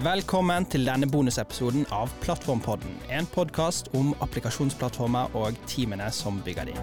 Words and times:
Velkommen 0.00 0.64
til 0.64 0.86
denne 0.88 1.04
bonusepisoden 1.12 1.82
av 1.92 2.08
Plattformpodden. 2.22 2.94
En 3.12 3.26
podkast 3.28 3.90
om 3.92 4.14
applikasjonsplattformer 4.24 5.34
og 5.36 5.58
teamene 5.68 6.06
som 6.08 6.38
bygger 6.46 6.70
de. 6.70 6.76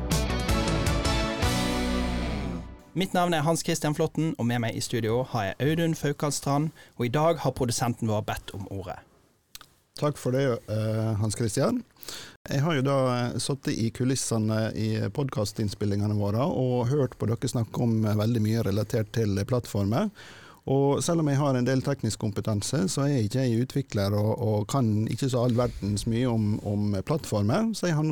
Mitt 2.94 3.18
navn 3.18 3.34
er 3.34 3.42
Hans 3.42 3.66
Christian 3.66 3.98
Flåtten, 3.98 4.36
og 4.38 4.45
med 4.45 4.62
meg 4.62 4.77
i 4.77 4.86
studio 4.86 5.23
har 5.34 5.48
jeg 5.48 5.58
Audun 5.66 5.98
Faukaldstrand. 5.98 6.70
Og 7.02 7.09
i 7.09 7.12
dag 7.18 7.41
har 7.41 7.58
produsenten 7.58 8.14
vår 8.14 8.22
bedt 8.30 8.54
om 8.54 8.70
ordet. 8.70 9.00
Takk 9.98 10.22
for 10.22 10.38
det, 10.38 10.45
eh, 10.70 11.13
Hans 11.18 11.41
Christian. 11.41 11.81
Jeg 12.45 12.62
har 12.62 12.77
jo 12.77 12.86
da 12.86 12.99
eh, 13.16 13.38
sittet 13.41 13.73
i 13.81 13.90
kulissene 13.90 14.68
i 14.77 14.91
podkastinnspillingene 15.09 16.22
våre 16.22 16.45
og 16.45 16.91
hørt 16.94 17.18
på 17.18 17.26
dere 17.26 17.49
snakke 17.49 17.81
om 17.81 18.04
eh, 18.05 18.20
veldig 18.20 18.45
mye 18.45 18.68
relatert 18.70 19.09
til 19.18 19.41
plattformer. 19.41 20.13
Og 20.67 21.03
selv 21.03 21.23
om 21.23 21.30
jeg 21.31 21.39
har 21.39 21.55
en 21.55 21.67
del 21.67 21.80
teknisk 21.84 22.20
kompetanse, 22.20 22.81
så 22.91 23.05
er 23.05 23.13
jeg 23.13 23.27
ikke 23.30 23.45
jeg 23.45 23.63
utvikler 23.63 24.16
og, 24.20 24.31
og 24.35 24.66
kan 24.71 24.89
ikke 25.08 25.30
så 25.31 25.45
all 25.45 25.55
verdens 25.55 26.03
mye 26.12 26.27
om, 26.27 26.58
om, 26.67 26.98
plattformer, 27.08 27.71
så 27.77 27.88
jeg 27.88 27.95
har 27.95 28.09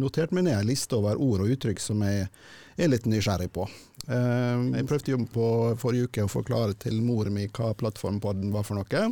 notert 0.00 0.32
meg 0.32 0.46
ned 0.46 0.56
en 0.56 0.70
liste 0.70 0.96
over 0.96 1.20
ord 1.20 1.44
og 1.44 1.52
uttrykk 1.52 1.82
som 1.84 2.00
jeg 2.06 2.30
er 2.78 2.88
litt 2.88 3.04
nysgjerrig 3.10 3.50
på. 3.52 3.68
Jeg 4.08 4.88
prøvde 4.88 5.12
jo 5.12 5.20
på 5.34 5.46
forrige 5.82 6.08
uke 6.08 6.24
å 6.24 6.32
forklare 6.32 6.78
til 6.80 6.96
mor 7.04 7.28
mi 7.34 7.44
hva 7.52 7.74
plattformpodden 7.76 8.54
var 8.54 8.64
for 8.64 8.80
noe. 8.80 9.08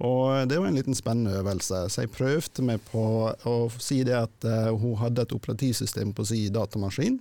Og 0.00 0.48
det 0.48 0.56
var 0.56 0.70
en 0.70 0.76
liten 0.76 0.96
spennende 0.96 1.40
øvelse, 1.40 1.82
så 1.92 2.04
jeg 2.04 2.12
prøvde 2.14 2.64
meg 2.64 2.84
på 2.88 3.02
å 3.48 3.56
si 3.80 4.00
det 4.04 4.16
at 4.16 4.46
uh, 4.48 4.70
hun 4.72 4.96
hadde 5.00 5.26
et 5.26 5.34
operativsystem 5.36 6.14
på 6.16 6.24
sin 6.28 6.52
datamaskin, 6.56 7.18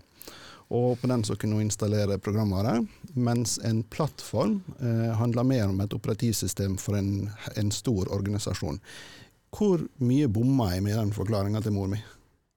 og 0.69 0.99
på 1.01 1.09
den 1.09 1.23
så 1.25 1.33
kunne 1.39 1.57
hun 1.57 1.65
installere 1.65 2.19
programvare, 2.21 2.75
mens 3.17 3.57
en 3.65 3.81
plattform 3.89 4.59
eh, 4.77 5.09
handler 5.17 5.47
mer 5.47 5.65
om 5.71 5.81
et 5.81 5.95
operativsystem 5.97 6.77
for 6.77 6.99
en, 6.99 7.29
en 7.57 7.71
stor 7.73 8.11
organisasjon. 8.13 8.77
Hvor 9.49 9.81
mye 10.05 10.29
bomma 10.29 10.69
jeg 10.75 10.85
med 10.85 10.99
den 10.99 11.13
forklaringa 11.15 11.63
til 11.65 11.73
mor 11.73 11.89
mi? 11.89 12.01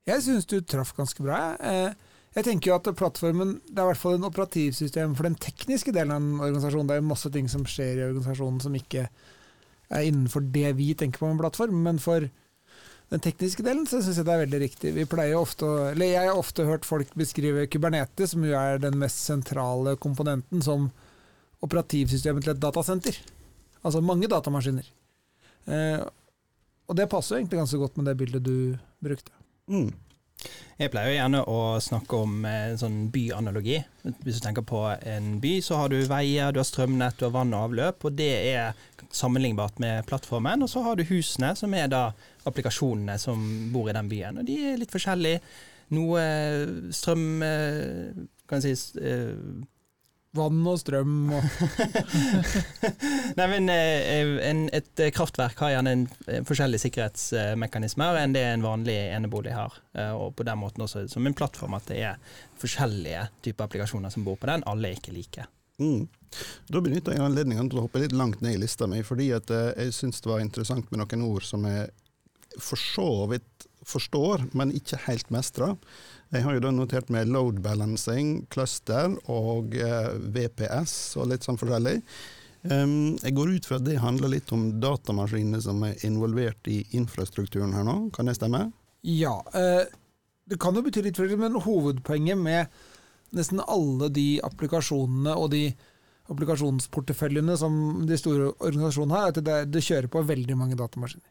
Jeg 0.09 0.25
syns 0.27 0.49
du 0.51 0.59
traff 0.61 0.93
ganske 0.97 1.25
bra. 1.25 1.55
Uh, 1.57 2.13
jeg 2.37 2.45
tenker 2.45 2.71
jo 2.71 2.77
at 2.77 2.89
plattformen 2.99 3.55
det 3.69 3.79
er 3.79 3.87
i 3.87 3.91
hvert 3.93 4.01
fall 4.01 4.19
en 4.19 4.29
operativsystem 4.29 5.17
for 5.17 5.29
den 5.29 5.39
tekniske 5.41 5.93
delen 5.95 6.13
av 6.13 6.21
en 6.21 6.45
organisasjon. 6.51 6.89
Det 6.89 6.97
er 6.97 7.03
jo 7.03 7.09
masse 7.09 7.33
ting 7.33 7.49
som 7.49 7.65
skjer 7.69 8.01
i 8.01 8.07
organisasjonen 8.11 8.61
som 8.65 8.77
ikke 8.77 9.07
er 9.93 10.07
innenfor 10.09 10.45
det 10.53 10.71
vi 10.77 10.93
tenker 10.97 11.21
på 11.21 11.29
med 11.29 11.39
en 11.39 11.43
plattform. 11.45 11.81
Men 11.85 12.01
for 12.03 12.29
den 13.13 13.21
tekniske 13.21 13.65
delen 13.65 13.85
så 13.89 14.01
syns 14.01 14.17
jeg 14.17 14.25
det 14.25 14.33
er 14.33 14.43
veldig 14.47 14.61
riktig. 14.63 14.95
Vi 14.97 15.05
pleier 15.09 15.37
ofte 15.37 15.69
eller 15.91 16.09
Jeg 16.09 16.31
har 16.31 16.39
ofte 16.39 16.65
hørt 16.65 16.89
folk 16.89 17.11
beskrive 17.19 17.67
Kubernetes, 17.69 18.33
som 18.33 18.47
jo 18.47 18.57
er 18.57 18.81
den 18.81 18.97
mest 19.01 19.21
sentrale 19.27 19.99
komponenten, 20.01 20.63
som 20.65 20.89
operativsystemet 21.63 22.47
til 22.47 22.55
et 22.55 22.63
datasenter. 22.63 23.19
Altså 23.85 24.01
mange 24.01 24.31
datamaskiner. 24.33 24.89
Eh, 25.69 26.01
og 26.89 26.97
det 26.97 27.11
passer 27.13 27.37
egentlig 27.37 27.61
ganske 27.61 27.83
godt 27.83 28.01
med 28.01 28.09
det 28.09 28.17
bildet 28.23 28.47
du 28.47 28.57
brukte. 29.05 29.35
Mm. 29.69 29.93
Jeg 30.81 30.91
pleier 30.91 31.15
gjerne 31.15 31.43
å 31.47 31.59
snakke 31.83 32.19
om 32.25 32.47
en 32.49 32.79
sånn 32.81 32.97
byanalogi. 33.15 33.77
Hvis 34.25 34.41
du 34.41 34.45
tenker 34.45 34.65
på 34.67 34.81
en 34.97 35.37
by, 35.43 35.53
så 35.63 35.79
har 35.79 35.93
du 35.93 35.99
veier, 36.11 36.51
du 36.51 36.59
har 36.59 36.67
strømnett, 36.67 37.19
du 37.21 37.29
har 37.29 37.35
vann 37.37 37.53
og 37.55 37.69
avløp, 37.69 38.07
og 38.09 38.17
det 38.19 38.31
er 38.55 38.81
sammenlignbart 39.15 39.79
med 39.83 40.07
plattformen. 40.09 40.65
Og 40.65 40.73
så 40.73 40.83
har 40.87 40.99
du 40.99 41.05
husene, 41.07 41.53
som 41.59 41.75
er 41.79 41.93
da 41.93 42.09
applikasjonene 42.49 43.19
som 43.21 43.45
bor 43.75 43.91
i 43.91 43.97
den 43.97 44.11
byen. 44.11 44.41
Og 44.43 44.49
de 44.49 44.59
er 44.73 44.81
litt 44.81 44.95
forskjellige. 44.95 45.43
Noe 45.93 46.25
strøm 46.97 47.45
eh, 47.45 48.23
kan 48.49 48.65
jeg 48.65 48.79
si 48.81 49.03
eh, 49.05 49.37
Vann 50.33 50.63
og 50.65 50.79
strøm 50.81 51.33
og 51.37 51.45
Nei, 53.39 53.47
men 53.53 53.69
eh, 53.69 54.39
en, 54.49 54.63
Et 54.73 55.03
kraftverk 55.13 55.61
har 55.61 55.75
gjerne 55.75 55.93
en, 55.93 56.05
en 56.33 56.47
forskjellige 56.49 56.87
sikkerhetsmekanismer 56.87 58.21
enn 58.23 58.37
det 58.37 58.45
en 58.49 58.65
vanlig 58.65 58.97
enebolig 59.13 59.53
har. 59.53 59.77
Eh, 59.93 60.13
og 60.17 60.33
på 60.39 60.47
den 60.49 60.61
måten 60.63 60.87
også 60.87 61.05
som 61.13 61.29
en 61.29 61.37
plattform 61.37 61.77
at 61.77 61.91
det 61.93 62.01
er 62.09 62.39
forskjellige 62.63 63.27
typer 63.45 63.69
applikasjoner 63.69 64.15
som 64.15 64.25
bor 64.25 64.41
på 64.41 64.49
den. 64.49 64.65
Alle 64.69 64.89
er 64.89 65.01
ikke 65.01 65.13
like. 65.13 65.45
Mm. 65.83 66.07
Da 66.73 66.81
benytter 66.81 67.13
jeg 67.13 67.25
anledningen 67.25 67.69
til 67.69 67.81
å 67.81 67.87
hoppe 67.87 68.01
litt 68.01 68.17
langt 68.17 68.41
ned 68.41 68.57
i 68.57 68.63
lista 68.63 68.89
mi, 68.89 69.03
fordi 69.05 69.31
at 69.37 69.53
eh, 69.53 69.75
jeg 69.85 69.97
syns 69.99 70.25
det 70.25 70.33
var 70.33 70.41
interessant 70.45 70.89
med 70.89 71.03
noen 71.03 71.29
ord 71.29 71.45
som 71.45 71.69
jeg 71.69 71.91
for 72.61 72.81
så 72.81 73.09
vidt 73.31 73.69
forstår, 73.89 74.47
men 74.57 74.73
ikke 74.77 75.01
helt 75.07 75.31
mestrer. 75.35 75.77
Jeg 76.33 76.47
har 76.47 76.57
jo 76.57 76.63
da 76.65 76.71
notert 76.73 77.11
med 77.13 77.29
load 77.29 77.59
balancing, 77.65 78.47
cluster 78.53 79.13
og 79.31 79.75
eh, 79.77 80.13
VPS 80.33 80.95
og 81.21 81.29
litt 81.29 81.45
sånn 81.45 81.61
forskjellig. 81.61 81.99
Um, 82.63 83.19
jeg 83.19 83.35
går 83.35 83.57
ut 83.57 83.67
fra 83.67 83.81
at 83.81 83.85
det 83.89 83.99
handler 83.99 84.31
litt 84.37 84.53
om 84.55 84.69
datamaskinene 84.81 85.59
som 85.65 85.83
er 85.85 85.99
involvert 86.07 86.69
i 86.71 86.79
infrastrukturen 86.97 87.75
her 87.75 87.85
nå, 87.85 87.97
kan 88.15 88.31
det 88.31 88.37
stemme? 88.39 88.69
Ja, 89.03 89.35
eh, 89.59 89.85
det 90.49 90.61
kan 90.63 90.79
jo 90.79 90.85
bety 90.87 91.03
litt 91.05 91.19
forskjellig, 91.19 91.43
men 91.43 91.61
hovedpoenget 91.65 92.39
med 92.39 92.83
nesten 93.37 93.61
alle 93.67 94.09
de 94.15 94.27
applikasjonene 94.47 95.35
og 95.37 95.51
de 95.53 95.67
applikasjonsporteføljene 96.33 97.57
som 97.59 97.75
de 98.09 98.17
store 98.21 98.53
organisasjonene 98.55 99.19
har, 99.19 99.33
er 99.33 99.43
at 99.43 99.73
det, 99.73 99.85
kjører 99.85 100.09
på 100.13 100.25
veldig 100.29 100.57
mange 100.57 100.79
datamaskiner. 100.79 101.29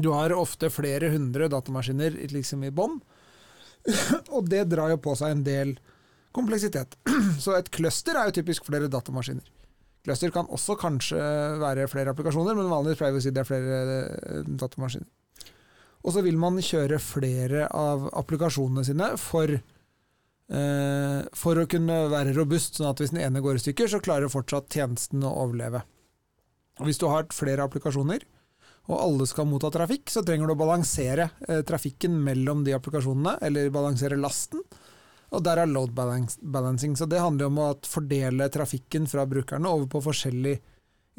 Du 0.00 0.12
har 0.14 0.32
ofte 0.32 0.70
flere 0.72 1.10
hundre 1.12 1.50
datamaskiner 1.52 2.14
liksom 2.30 2.62
i 2.64 2.72
bånn, 2.72 3.00
og 4.34 4.50
det 4.50 4.66
drar 4.70 4.92
jo 4.92 5.00
på 5.02 5.14
seg 5.18 5.34
en 5.34 5.46
del 5.46 5.74
kompleksitet. 6.36 6.96
Så 7.42 7.56
et 7.56 7.70
cluster 7.74 8.18
er 8.18 8.28
jo 8.28 8.36
typisk 8.40 8.68
flere 8.68 8.90
datamaskiner. 8.92 9.46
Cluster 10.06 10.32
kan 10.32 10.48
også 10.48 10.78
kanskje 10.80 11.20
være 11.60 11.88
flere 11.92 12.14
applikasjoner, 12.14 12.56
men 12.56 12.70
vanligvis 12.72 13.00
pleier 13.00 13.12
vi 13.12 13.20
å 13.20 13.24
si 13.24 13.32
det 13.36 13.42
er 13.42 13.48
flere 13.48 13.80
eh, 14.06 14.46
datamaskiner. 14.48 15.08
Og 16.00 16.14
så 16.14 16.22
vil 16.24 16.38
man 16.40 16.56
kjøre 16.64 16.96
flere 17.02 17.66
av 17.76 18.06
applikasjonene 18.16 18.86
sine 18.88 19.10
for, 19.20 19.52
eh, 19.52 21.20
for 21.36 21.60
å 21.60 21.68
kunne 21.68 21.98
være 22.12 22.32
robust, 22.38 22.78
sånn 22.78 22.88
at 22.88 23.02
hvis 23.02 23.12
den 23.12 23.20
ene 23.26 23.42
går 23.44 23.58
i 23.58 23.64
stykker, 23.66 23.90
så 23.92 24.00
klarer 24.00 24.32
fortsatt 24.32 24.72
tjenesten 24.72 25.26
å 25.26 25.34
overleve. 25.44 25.82
Og 26.80 26.88
hvis 26.88 27.00
du 27.02 27.04
har 27.12 27.28
flere 27.36 27.66
applikasjoner, 27.66 28.24
og 28.90 28.98
alle 28.98 29.26
skal 29.30 29.46
motta 29.46 29.70
trafikk, 29.72 30.10
så 30.10 30.22
trenger 30.26 30.50
du 30.50 30.56
å 30.56 30.58
balansere 30.58 31.28
eh, 31.46 31.62
trafikken 31.66 32.16
mellom 32.26 32.64
de 32.66 32.74
applikasjonene, 32.74 33.36
eller 33.46 33.70
balansere 33.74 34.18
lasten. 34.18 34.64
Og 35.30 35.44
der 35.46 35.62
er 35.62 35.70
load 35.70 35.94
balancing. 35.94 36.96
Så 36.98 37.06
det 37.06 37.22
handler 37.22 37.46
om 37.46 37.60
å 37.62 37.68
fordele 37.86 38.48
trafikken 38.50 39.06
fra 39.06 39.22
brukerne 39.30 39.70
over 39.70 39.86
på 39.92 40.02
forskjellige 40.08 40.58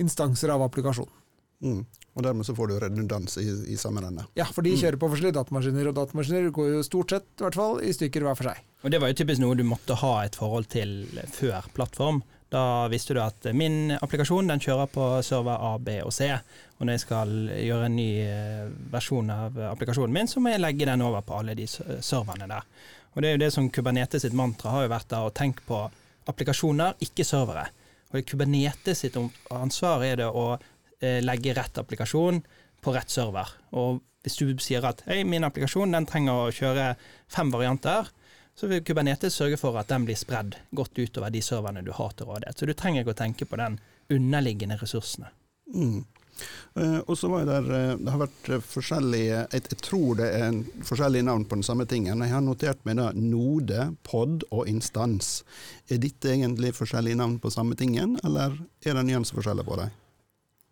instanser 0.03 0.51
av 0.51 0.65
applikasjonen. 0.65 1.15
Mm. 1.61 1.85
Og 2.17 2.25
dermed 2.25 2.43
så 2.43 2.55
får 2.57 2.67
du 2.67 2.79
redundans 2.81 3.37
i, 3.39 3.45
i 3.71 3.77
samme 3.79 4.01
ende. 4.03 4.25
Ja, 4.35 4.47
for 4.49 4.65
de 4.65 4.73
mm. 4.73 4.79
kjører 4.81 4.99
på 4.99 5.07
forskjellige 5.13 5.37
datamaskiner, 5.37 5.87
og 5.91 5.95
datamaskiner 5.95 6.49
går 6.51 6.73
jo 6.73 6.83
stort 6.83 7.13
sett 7.13 7.29
i 7.37 7.45
hvert 7.45 7.59
fall 7.59 7.79
i 7.85 7.93
stykker 7.95 8.25
hver 8.25 8.35
for 8.35 8.49
seg. 8.51 8.65
Og 8.81 8.91
det 8.91 8.99
var 8.99 9.11
jo 9.11 9.19
typisk 9.21 9.43
noe 9.43 9.55
du 9.55 9.63
måtte 9.67 9.95
ha 10.01 10.13
et 10.25 10.35
forhold 10.35 10.67
til 10.73 11.05
før 11.31 11.69
plattform. 11.77 12.19
Da 12.51 12.89
visste 12.91 13.15
du 13.15 13.21
at 13.23 13.47
min 13.55 13.93
applikasjon 13.95 14.51
den 14.51 14.59
kjører 14.59 14.89
på 14.91 15.05
server 15.23 15.61
A, 15.69 15.77
B 15.79 16.01
og 16.03 16.11
C. 16.11 16.33
Og 16.81 16.87
når 16.87 16.97
jeg 16.97 17.03
skal 17.03 17.33
gjøre 17.61 17.87
en 17.87 17.93
ny 17.93 18.09
eh, 18.25 18.69
versjon 18.89 19.27
av 19.29 19.57
applikasjonen 19.69 20.15
min, 20.15 20.29
så 20.29 20.41
må 20.41 20.49
jeg 20.49 20.63
legge 20.63 20.87
den 20.89 21.03
over 21.05 21.21
på 21.21 21.37
alle 21.37 21.53
de 21.53 21.67
serverne 21.69 22.47
der. 22.49 22.65
Og 23.13 23.21
det 23.21 23.29
er 23.29 23.35
jo 23.35 23.41
det 23.43 23.51
som 23.53 23.67
Kubernetes 23.69 24.25
sitt 24.25 24.33
mantra 24.33 24.73
har 24.73 24.87
jo 24.87 24.93
vært 24.95 25.11
da, 25.11 25.19
å 25.21 25.33
tenke 25.35 25.61
på 25.67 25.83
applikasjoner, 26.31 26.97
ikke 27.05 27.25
servere. 27.27 27.67
Og 28.11 28.25
Kubernetes 28.27 29.03
sitt 29.03 29.17
ansvar 29.53 30.05
er 30.07 30.23
det 30.23 30.29
å 30.31 30.47
eh, 30.55 31.19
legge 31.21 31.53
rett 31.57 31.77
applikasjon 31.77 32.41
på 32.81 32.93
rett 32.95 33.13
server. 33.13 33.51
Og 33.77 34.01
hvis 34.25 34.39
du 34.41 34.49
sier 34.61 34.85
at 34.87 35.03
hei, 35.07 35.21
min 35.27 35.45
applikasjon 35.45 35.93
den 35.93 36.07
trenger 36.09 36.47
å 36.47 36.55
kjøre 36.55 36.95
fem 37.31 37.53
varianter, 37.53 38.09
så 38.57 38.67
vil 38.69 38.83
Kubernetes 38.85 39.37
sørge 39.37 39.59
for 39.59 39.77
at 39.79 39.89
den 39.89 40.05
blir 40.07 40.17
spredd 40.19 40.57
godt 40.75 40.97
utover 40.99 41.31
de 41.33 41.41
serverne 41.45 41.83
du 41.85 41.93
har 41.95 42.11
til 42.17 42.29
rådighet. 42.29 42.57
Så 42.57 42.67
du 42.67 42.73
trenger 42.77 43.05
ikke 43.05 43.15
å 43.15 43.21
tenke 43.21 43.47
på 43.47 43.59
den 43.61 43.77
underliggende 44.11 44.77
ressursene. 44.81 45.31
Mm. 45.71 46.03
Uh, 46.71 46.99
og 47.03 47.17
så 47.19 47.27
var 47.27 47.43
der, 47.45 47.65
uh, 47.67 47.97
Det 47.99 48.11
har 48.13 48.21
vært 48.21 48.49
uh, 48.49 48.61
forskjellige 48.63 49.27
jeg, 49.27 49.47
jeg, 49.51 49.79
tror 49.83 50.15
det 50.21 50.29
er 50.37 50.59
forskjellige 50.87 51.27
navn 51.27 51.43
på 51.45 51.57
den 51.59 51.67
samme 51.67 51.85
tingen. 51.89 52.23
Jeg 52.23 52.31
har 52.31 52.43
notert 52.45 52.85
meg 52.87 52.97
da 52.99 53.09
node, 53.17 53.89
pod 54.07 54.45
og 54.49 54.69
instans. 54.71 55.41
Er 55.91 55.99
dette 56.01 56.31
egentlig 56.31 56.73
forskjellige 56.77 57.19
navn 57.19 57.37
på 57.43 57.51
samme 57.53 57.75
tingen, 57.75 58.15
eller 58.23 58.55
er 58.85 58.97
det 58.97 59.05
nyanseforskjeller 59.09 59.67
på 59.67 59.81
dem? 59.81 59.97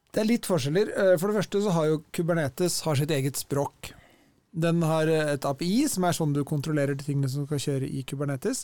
Det 0.10 0.24
er 0.24 0.30
litt 0.32 0.48
forskjeller. 0.50 0.94
For 1.22 1.30
det 1.30 1.38
første 1.38 1.62
så 1.62 1.74
har 1.76 1.90
jo 1.92 2.04
Kubernetes 2.16 2.80
har 2.88 2.98
sitt 2.98 3.12
eget 3.14 3.38
språk. 3.38 3.92
Den 4.50 4.82
har 4.82 5.12
et 5.12 5.46
API, 5.46 5.84
som 5.92 6.08
er 6.08 6.16
sånn 6.18 6.34
du 6.34 6.42
kontrollerer 6.48 6.98
de 6.98 7.06
tingene 7.06 7.30
som 7.30 7.46
skal 7.46 7.62
kjøre 7.62 7.92
i 7.92 8.02
Kubernetes. 8.08 8.64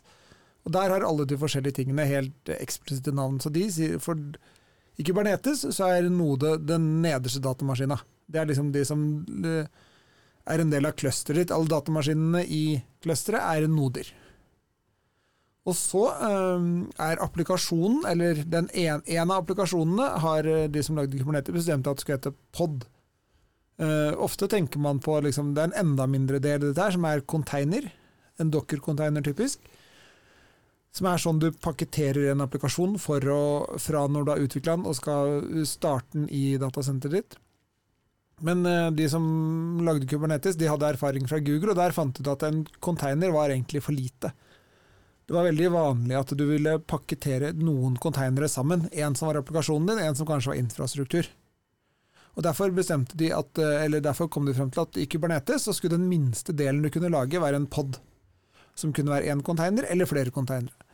Og 0.65 0.73
der 0.73 0.89
har 0.89 1.05
alle 1.05 1.27
de 1.29 1.37
forskjellige 1.37 1.77
tingene 1.83 2.07
helt 2.09 2.49
eksplisitte 2.55 3.13
navn. 3.13 3.37
Så 3.43 3.51
de 3.53 3.67
sier, 3.69 3.99
for 4.01 4.17
I 4.95 5.03
Kubernetes 5.03 5.65
så 5.75 5.89
er 5.91 6.09
Node 6.09 6.55
den 6.63 6.87
nederste 7.03 7.41
datamaskina. 7.43 7.97
Det 8.25 8.41
er 8.41 8.49
liksom 8.49 8.71
de 8.73 8.83
som 8.87 9.01
eh, 9.45 9.67
er 10.45 10.61
en 10.61 10.71
del 10.71 10.87
av 10.87 10.95
clusteret 10.99 11.43
ditt. 11.43 11.53
Alle 11.55 11.69
datamaskinene 11.69 12.45
i 12.47 12.63
clusteret 13.03 13.43
er 13.43 13.67
noder. 13.71 14.09
Og 15.65 15.73
så 15.73 16.03
um, 16.21 16.85
er 17.01 17.21
applikasjonen, 17.25 18.03
eller 18.05 18.43
den 18.45 18.67
en, 18.77 19.01
en, 19.01 19.31
av 19.31 19.39
applikasjonene, 19.39 20.09
har 20.21 20.49
eh, 20.49 20.67
de 20.69 20.83
som 20.85 20.99
lagde 20.99 21.17
Kubernetes 21.17 21.55
bestemt 21.55 21.89
at 21.89 21.97
det 21.97 22.05
skulle 22.05 22.19
hete 22.19 22.35
pod. 22.53 22.85
Uh, 23.81 24.13
ofte 24.23 24.47
tenker 24.47 24.79
man 24.79 25.01
på 25.03 25.17
liksom, 25.25 25.55
det 25.55 25.63
er 25.63 25.71
en 25.71 25.79
enda 25.81 26.05
mindre 26.07 26.39
del 26.39 26.61
av 26.61 26.69
dette 26.69 26.85
her, 26.85 26.93
som 26.95 27.07
er 27.09 27.25
container. 27.25 27.89
En 28.39 28.53
docker-container, 28.53 29.25
typisk. 29.25 29.65
Som 30.95 31.09
er 31.11 31.19
sånn 31.19 31.41
du 31.43 31.49
pakketterer 31.51 32.31
en 32.31 32.43
applikasjon 32.45 32.95
å, 33.33 33.41
fra 33.83 34.05
når 34.07 34.23
du 34.23 34.31
har 34.31 34.45
utvikla 34.45 34.77
den 34.77 34.87
og 34.87 34.95
skal 34.95 35.41
starte 35.67 36.15
den 36.15 36.29
i 36.31 36.55
datasenteret 36.61 37.17
ditt. 37.17 37.37
Men 38.43 38.65
uh, 38.67 38.91
de 38.91 39.07
som 39.11 39.25
lagde 39.83 40.07
Kubernetes, 40.07 40.57
de 40.59 40.67
hadde 40.67 40.87
erfaring 40.95 41.27
fra 41.27 41.39
Google, 41.43 41.71
og 41.71 41.79
der 41.79 41.95
fant 41.95 42.15
de 42.15 42.23
ut 42.23 42.31
at 42.31 42.47
en 42.47 42.63
container 42.83 43.31
var 43.35 43.51
egentlig 43.51 43.83
for 43.83 43.95
lite. 43.95 44.31
Det 45.25 45.33
var 45.33 45.47
veldig 45.47 45.71
vanlig 45.73 46.17
at 46.19 46.33
du 46.37 46.43
ville 46.45 46.77
pakkettere 46.85 47.53
noen 47.57 47.95
containere 47.97 48.49
sammen. 48.51 48.85
En 48.93 49.15
som 49.17 49.29
var 49.29 49.39
applikasjonen 49.39 49.89
din, 49.89 50.03
en 50.05 50.17
som 50.17 50.27
kanskje 50.29 50.51
var 50.51 50.59
infrastruktur. 50.61 51.29
Og 52.35 52.43
Derfor 52.43 52.69
de 53.15 53.31
at, 53.33 53.57
eh, 53.57 53.85
eller 53.85 54.03
derfor 54.03 54.27
kom 54.27 54.45
de 54.45 54.53
frem 54.53 54.69
til 54.69 54.83
at 54.83 54.97
i 54.97 55.07
Kubernetes 55.07 55.65
så 55.65 55.73
skulle 55.73 55.97
den 55.97 56.09
minste 56.09 56.53
delen 56.53 56.83
du 56.83 56.89
kunne 56.91 57.09
lage, 57.09 57.41
være 57.41 57.55
en 57.55 57.67
pod. 57.67 57.97
Som 58.75 58.93
kunne 58.93 59.09
være 59.09 59.31
én 59.31 59.41
container 59.41 59.87
eller 59.89 60.05
flere 60.05 60.31
containere. 60.31 60.84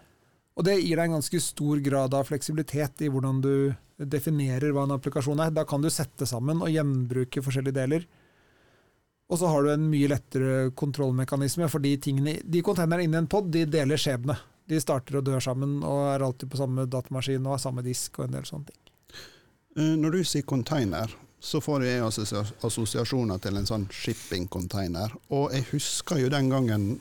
Og 0.61 0.65
Det 0.67 0.75
gir 0.77 0.99
deg 0.99 1.07
en 1.07 1.15
ganske 1.17 1.39
stor 1.41 1.79
grad 1.81 2.13
av 2.13 2.27
fleksibilitet 2.29 3.01
i 3.01 3.07
hvordan 3.09 3.39
du 3.41 3.53
definerer 3.97 4.69
hva 4.69 4.83
en 4.85 4.93
applikasjon 4.93 5.41
er. 5.41 5.49
Da 5.55 5.63
kan 5.65 5.81
du 5.81 5.89
sette 5.89 6.27
sammen 6.29 6.61
og 6.61 6.69
gjenbruke 6.69 7.41
forskjellige 7.41 7.79
deler. 7.79 8.05
Og 9.31 9.39
så 9.41 9.49
har 9.49 9.65
du 9.65 9.71
en 9.73 9.89
mye 9.89 10.11
lettere 10.11 10.69
kontrollmekanisme, 10.77 11.65
for 11.71 11.81
de, 11.81 11.95
tingene, 11.97 12.37
de 12.45 12.61
containerne 12.61 13.07
inni 13.07 13.17
en 13.17 13.31
pod 13.31 13.49
de 13.49 13.65
deler 13.65 13.97
skjebne. 13.97 14.37
De 14.69 14.77
starter 14.83 15.17
og 15.17 15.25
dør 15.25 15.41
sammen 15.41 15.79
og 15.81 16.03
er 16.11 16.27
alltid 16.27 16.53
på 16.53 16.61
samme 16.61 16.85
datamaskin 16.85 17.41
og 17.47 17.55
har 17.55 17.65
samme 17.65 17.81
disk 17.85 18.21
og 18.21 18.27
en 18.27 18.37
del 18.37 18.45
sånne 18.45 18.69
ting. 18.69 18.81
Eh, 19.79 19.95
når 19.97 20.13
du 20.13 20.21
sier 20.27 20.45
container, 20.45 21.09
så 21.41 21.57
får 21.63 21.87
jeg 21.87 22.05
assosiasjoner 22.05 23.41
til 23.41 23.57
en 23.57 23.65
sånn 23.65 23.89
shipping-container. 23.89 25.17
Og 25.33 25.55
jeg 25.55 25.71
husker 25.71 26.21
jo 26.21 26.29
den 26.29 26.53
gangen 26.53 26.91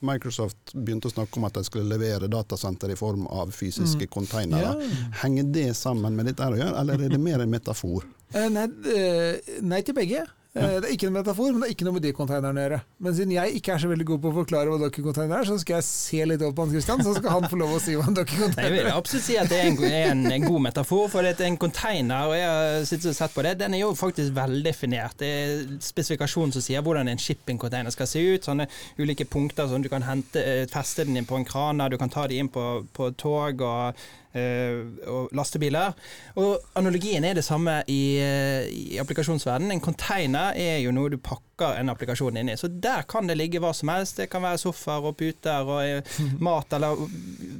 Microsoft 0.00 0.74
begynte 0.74 1.10
å 1.10 1.12
snakke 1.12 1.40
om 1.40 1.46
at 1.48 1.58
de 1.58 1.64
skulle 1.66 1.88
levere 1.90 2.30
datasenter 2.30 2.92
i 2.94 2.96
form 2.98 3.26
av 3.26 3.50
fysiske 3.54 4.06
mm. 4.06 4.12
containere. 4.14 4.74
Yeah. 4.78 5.06
Henger 5.24 5.50
det 5.54 5.68
sammen 5.78 6.16
med 6.18 6.30
dette 6.30 6.46
å 6.46 6.58
gjøre, 6.58 6.74
eller 6.80 7.06
er 7.06 7.14
det 7.14 7.20
mer 7.22 7.42
en 7.42 7.50
metafor? 7.50 8.06
Eh, 8.32 8.48
nei, 8.52 8.66
eh, 8.94 9.54
nei, 9.64 9.82
til 9.82 9.96
begge. 9.96 10.26
Eh, 10.58 10.76
det 10.82 10.88
er 10.88 10.94
ikke 10.94 11.08
en 11.08 11.14
metafor, 11.14 11.52
men 11.52 11.62
det 11.62 11.68
er 11.68 11.74
ikke 11.76 11.86
noe 11.86 11.96
med 11.96 12.04
de 12.04 12.12
konteinerne 12.16 12.60
å 12.60 12.64
gjøre. 12.64 12.78
Men 13.04 13.16
siden 13.16 13.34
jeg 13.36 13.58
ikke 13.58 13.74
er 13.74 13.82
så 13.82 13.90
veldig 13.90 14.06
god 14.10 14.22
på 14.24 14.30
å 14.30 14.36
forklare 14.40 14.72
hva 14.72 14.80
docker-container 14.82 15.36
er, 15.38 15.48
så 15.48 15.58
skal 15.62 15.78
jeg 15.78 15.86
se 15.88 16.26
litt 16.30 16.44
opp 16.46 16.56
på 16.58 16.66
Hans 16.66 16.76
Christian, 16.76 17.04
så 17.06 17.14
skal 17.16 17.34
han 17.36 17.48
få 17.52 17.60
lov 17.60 17.76
å 17.76 17.80
si 17.82 17.96
hva 17.98 18.08
en 18.10 18.18
docker-container 18.18 18.66
er. 18.66 18.76
Jeg 18.78 18.86
vil 18.88 18.98
absolutt 18.98 19.26
si 19.28 19.38
at 19.40 19.52
det 19.52 19.60
er 19.62 19.70
en, 19.70 19.80
en, 20.02 20.24
en 20.36 20.46
god 20.48 20.64
metafor, 20.68 21.08
for 21.12 21.26
det 21.26 21.34
er 21.36 21.50
en 21.50 21.60
container, 21.60 22.28
og 22.28 22.36
jeg 22.36 22.50
har 22.50 23.16
sett 23.22 23.34
på 23.34 23.46
det, 23.46 23.56
den 23.62 23.78
er 23.78 23.84
jo 23.84 23.92
faktisk 23.98 24.34
veldefinert. 24.36 25.18
Det 25.22 25.32
er 25.32 25.64
spesifikasjonen 25.84 26.54
som 26.56 26.64
sier 26.64 26.84
hvordan 26.84 27.10
en 27.12 27.22
shipping-container 27.22 27.94
skal 27.94 28.10
se 28.10 28.24
ut. 28.34 28.48
Sånne 28.48 28.68
ulike 28.98 29.28
punkter 29.28 29.70
som 29.70 29.84
du 29.84 29.90
kan 29.92 30.06
hente, 30.06 30.42
eh, 30.42 30.64
feste 30.70 31.06
den 31.08 31.20
inn 31.20 31.28
på 31.28 31.38
en 31.38 31.48
kran, 31.48 31.84
du 31.88 31.98
kan 32.00 32.10
ta 32.12 32.26
de 32.28 32.40
inn 32.42 32.50
på, 32.52 32.64
på 32.94 33.12
tog 33.18 33.62
og 33.64 34.08
og 34.34 35.32
lastebiler. 35.32 35.96
Og 36.36 36.58
analogien 36.76 37.24
er 37.24 37.38
det 37.38 37.44
samme 37.44 37.82
i, 37.88 38.18
eh, 38.20 38.68
i 38.68 38.98
applikasjonsverdenen. 39.00 39.72
En 39.72 39.84
container 39.84 40.52
er 40.56 40.78
jo 40.84 40.92
noe 40.92 41.10
du 41.10 41.18
pakker 41.18 41.47
en 41.66 41.90
applikasjon 41.92 42.36
inn 42.40 42.50
i. 42.52 42.56
Så 42.56 42.68
der 42.68 43.04
kan 43.08 43.28
det 43.28 43.38
ligge 43.38 43.60
hva 43.62 43.72
som 43.76 43.90
helst. 43.92 44.18
Det 44.20 44.28
kan 44.32 44.44
være 44.44 44.60
sofaer 44.62 45.08
og 45.10 45.16
puter 45.18 45.68
og 45.68 45.82
eh, 45.84 46.18
mat 46.48 46.72
eller 46.76 46.98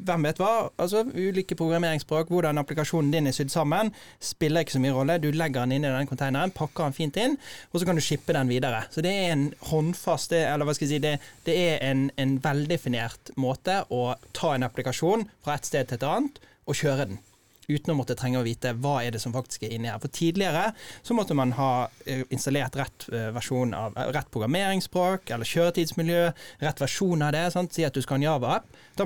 hvem 0.09 0.29
vet 0.29 0.43
hva. 0.43 0.53
Altså 0.79 1.05
ulike 1.15 1.59
programmeringsspråk. 1.59 2.33
Hvordan 2.33 2.61
applikasjonen 2.63 3.13
din 3.15 3.31
er 3.31 3.37
sydd 3.37 3.53
sammen, 3.55 3.93
spiller 4.21 4.65
ikke 4.65 4.77
så 4.77 4.83
mye 4.85 4.97
rolle. 4.97 5.19
Du 5.23 5.31
legger 5.33 5.65
den 5.65 5.79
inn 5.79 5.89
i 5.89 5.93
den 5.93 6.11
konteineren, 6.11 6.55
pakker 6.55 6.89
den 6.89 6.97
fint 6.97 7.19
inn, 7.21 7.39
og 7.73 7.81
så 7.81 7.89
kan 7.89 7.99
du 7.99 8.05
shippe 8.05 8.37
den 8.37 8.51
videre. 8.51 8.85
Så 8.95 9.05
det 9.05 9.15
er 9.15 9.33
en 9.35 9.49
håndfast 9.71 10.33
Eller 10.39 10.67
hva 10.67 10.75
skal 10.77 10.89
jeg 10.89 10.99
si, 10.99 11.05
det, 11.05 11.15
det 11.47 11.55
er 11.57 11.81
en, 11.89 12.09
en 12.21 12.37
veldefinert 12.43 13.33
måte 13.41 13.81
å 13.95 14.13
ta 14.37 14.55
en 14.55 14.67
applikasjon 14.67 15.27
fra 15.45 15.57
et 15.57 15.69
sted 15.69 15.89
til 15.89 15.99
et 15.99 16.07
annet 16.09 16.39
og 16.69 16.77
kjøre 16.77 17.09
den. 17.09 17.21
Uten 17.69 17.93
å 17.93 17.99
måtte 17.99 18.17
trenge 18.17 18.41
å 18.41 18.47
vite 18.47 18.71
hva 18.81 18.95
er 19.05 19.13
det 19.13 19.21
som 19.21 19.35
faktisk 19.35 19.67
er 19.67 19.75
inni 19.77 19.91
her. 19.91 20.01
For 20.01 20.09
Tidligere 20.09 20.71
så 21.05 21.13
måtte 21.17 21.37
man 21.37 21.53
ha 21.59 21.89
eh, 22.09 22.23
installert 22.33 22.79
rett 22.81 23.05
eh, 23.13 23.29
versjon 23.37 23.75
av 23.77 23.97
eh, 23.99 24.09
rett 24.17 24.31
programmeringsspråk 24.33 25.35
eller 25.37 25.49
kjøretidsmiljø, 25.49 26.23
rett 26.65 26.81
versjon 26.81 27.27
av 27.27 27.35
det. 27.37 27.45
Sant? 27.53 27.77
Si 27.77 27.85
at 27.85 27.93
du 27.93 28.01
skal 28.01 28.17
ha 28.17 28.23
en 28.23 28.29
Java-app. 28.31 28.79
Da, 28.97 29.05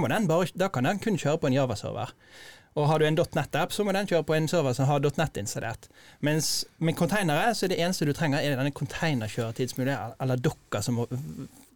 da, 0.54 0.68
kan 0.70 0.86
den 0.86 1.02
kun 1.02 1.18
kjøre 1.18 1.42
på 1.42 1.50
en 1.50 1.56
Java-server. 1.56 2.14
Og 2.78 2.86
har 2.88 3.02
du 3.02 3.04
en 3.08 3.18
.NET-app, 3.18 3.74
så 3.74 3.84
må 3.84 3.92
den 3.92 4.06
kjøre 4.08 4.24
på 4.30 4.36
en 4.36 4.46
server 4.48 4.78
som 4.78 4.86
har 4.88 5.02
.NET 5.04 5.42
installert. 5.42 5.90
Mens 6.24 6.62
med 6.78 6.96
containere 6.96 7.50
så 7.58 7.66
er 7.66 7.74
det 7.74 7.80
eneste 7.82 8.06
du 8.08 8.14
trenger, 8.16 8.40
er 8.40 8.56
denne 8.56 8.72
containerkjøretidsmiljø, 8.78 9.98
eller 10.22 10.40
Dokka, 10.40 10.80
som 10.86 11.02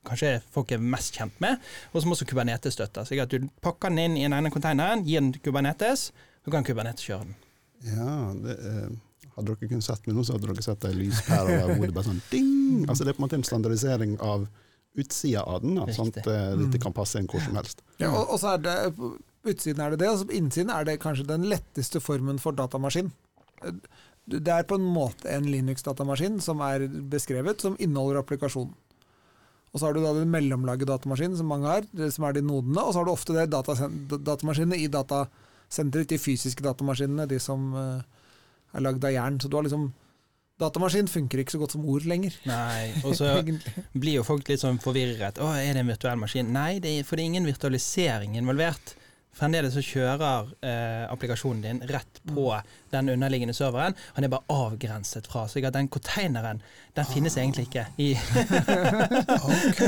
kanskje 0.06 0.36
folk 0.54 0.72
er 0.72 0.86
mest 0.94 1.18
kjent 1.18 1.36
med, 1.42 1.58
og 1.92 2.00
som 2.02 2.14
også 2.14 2.28
Kubernetes 2.30 2.78
støtter. 2.78 3.04
Så 3.04 3.18
at 3.20 3.34
du 3.34 3.50
pakker 3.64 3.92
den 3.92 4.04
inn 4.04 4.16
i 4.20 4.24
denne 4.24 4.40
ene 4.40 4.54
containeren, 4.54 5.04
gir 5.04 5.20
den 5.20 5.34
til 5.34 5.48
Kubernetes, 5.48 6.12
så 6.46 6.52
kan 6.54 6.66
Kubernetes 6.66 7.02
kjøre 7.02 7.26
den. 7.26 7.34
Ja, 7.86 8.12
det, 8.38 8.54
eh, 8.70 9.26
hadde 9.34 9.50
dere 9.50 9.68
kun 9.68 9.82
sett 9.82 10.06
meg 10.06 10.14
nå, 10.16 10.22
så 10.24 10.36
hadde 10.36 10.46
dere 10.52 10.62
sett 10.64 10.86
ei 10.86 10.94
lyspære 10.94 11.58
over 11.64 11.80
hodet. 11.80 11.94
bare 11.96 12.06
sånn 12.06 12.22
ding! 12.30 12.86
Altså 12.86 13.04
Det 13.04 13.12
er 13.12 13.18
på 13.18 13.20
en 13.20 13.26
måte 13.26 13.40
en 13.40 13.48
standardisering 13.48 14.14
av 14.22 14.46
utsida 14.96 15.42
av 15.42 15.60
den, 15.64 15.74
da, 15.76 15.90
sånn 15.92 16.12
at 16.14 16.22
eh, 16.22 16.54
dette 16.62 16.80
kan 16.80 16.94
passe 16.96 17.18
inn 17.20 17.26
hvor 17.28 17.42
som 17.42 17.58
helst. 17.58 17.82
Ja, 18.00 18.12
og, 18.14 18.30
og 18.30 18.40
så 18.40 18.54
er 18.54 18.62
det, 18.64 18.76
utsiden 19.44 19.82
er 19.82 19.92
det 19.92 20.00
det, 20.04 20.08
og 20.14 20.30
på 20.30 20.38
innsiden 20.38 20.72
er 20.72 20.86
det 20.88 21.00
kanskje 21.02 21.26
den 21.28 21.44
letteste 21.50 22.00
formen 22.00 22.40
for 22.40 22.56
datamaskin. 22.56 23.10
Det 24.26 24.54
er 24.54 24.64
på 24.70 24.78
en 24.78 24.86
måte 24.86 25.28
en 25.34 25.50
Linux-datamaskin 25.50 26.40
som 26.42 26.62
er 26.64 26.86
beskrevet, 27.10 27.60
som 27.60 27.76
inneholder 27.82 28.22
applikasjonen. 28.22 28.72
Og 29.74 29.80
så 29.80 29.90
har 29.90 29.92
du 29.92 30.00
da 30.00 30.14
den 30.16 30.30
mellomlaget 30.32 30.88
datamaskinen 30.88 31.36
som 31.36 31.50
mange 31.52 31.68
har, 31.68 31.84
som 32.14 32.24
er 32.24 32.38
de 32.38 32.40
nodene. 32.40 32.80
Og 32.80 32.94
så 32.94 33.02
har 33.02 33.04
du 33.04 33.12
ofte 33.12 33.34
det 33.36 33.50
datamaskinene 33.52 34.78
i 34.80 34.86
datasenteret, 35.66 36.08
de 36.08 36.18
fysiske 36.18 36.62
datamaskinene, 36.62 37.26
de 37.28 37.38
som 37.42 37.72
uh, 37.74 38.02
er 38.72 38.84
lagd 38.84 39.04
av 39.04 39.12
jern. 39.12 39.40
Så 39.40 39.48
du 39.48 39.56
har 39.56 39.66
liksom 39.68 39.92
Datamaskin 40.56 41.04
funker 41.04 41.42
ikke 41.42 41.52
så 41.52 41.58
godt 41.60 41.74
som 41.74 41.82
ord 41.84 42.06
lenger. 42.08 42.32
Nei, 42.48 42.94
og 43.04 43.12
så 43.18 43.42
blir 43.44 44.14
jo 44.14 44.22
folk 44.24 44.48
litt 44.48 44.62
sånn 44.62 44.78
forvirret. 44.80 45.36
Å, 45.36 45.50
er 45.52 45.76
det 45.76 45.82
en 45.82 45.90
virtuell 45.92 46.16
maskin? 46.16 46.48
Nei, 46.48 46.78
det 46.80 46.94
er, 46.96 47.04
for 47.04 47.18
det 47.20 47.26
er 47.26 47.32
ingen 47.34 47.48
virtualisering 47.50 48.38
involvert. 48.40 48.94
Fremdeles 49.36 49.74
så 49.76 49.82
kjører 49.84 50.48
eh, 50.64 51.04
applikasjonen 51.12 51.62
din 51.64 51.80
rett 51.90 52.20
på 52.24 52.46
mm. 52.54 52.70
den 52.94 53.10
underliggende 53.12 53.54
serveren. 53.56 53.96
Han 54.16 54.24
er 54.24 54.32
bare 54.32 54.46
avgrenset 54.52 55.28
fra. 55.28 55.44
Så 55.48 55.60
den 55.60 55.88
containeren 55.92 56.62
den 56.96 57.04
ah. 57.04 57.10
finnes 57.12 57.36
egentlig 57.36 57.66
ikke 57.68 57.84
i 58.00 58.14
Ok. 59.56 59.82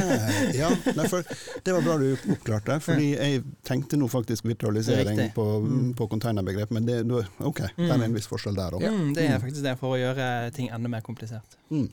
Ja, 0.58 0.68
derfor, 0.84 1.24
det 1.64 1.72
var 1.72 1.86
bra 1.86 1.96
du 2.02 2.32
oppklarte, 2.34 2.76
fordi 2.84 3.14
jeg 3.14 3.44
tenkte 3.64 3.96
nå 3.96 4.10
faktisk 4.12 4.44
virtualisering 4.44 5.30
på, 5.34 5.46
mm. 5.64 5.94
på 5.96 6.10
containerbegrep, 6.12 6.74
men 6.76 6.88
det, 6.88 7.00
ok, 7.38 7.64
mm. 7.76 7.86
det 7.86 7.94
er 7.94 8.04
en 8.10 8.18
viss 8.18 8.28
forskjell 8.28 8.58
der 8.58 8.76
òg. 8.76 8.84
Ja, 8.84 8.92
det 9.16 9.26
er 9.30 9.40
faktisk 9.40 9.64
det, 9.64 9.78
for 9.80 9.96
å 9.96 10.00
gjøre 10.00 10.28
ting 10.56 10.68
enda 10.74 10.92
mer 10.92 11.04
komplisert. 11.06 11.56
Mm. 11.72 11.88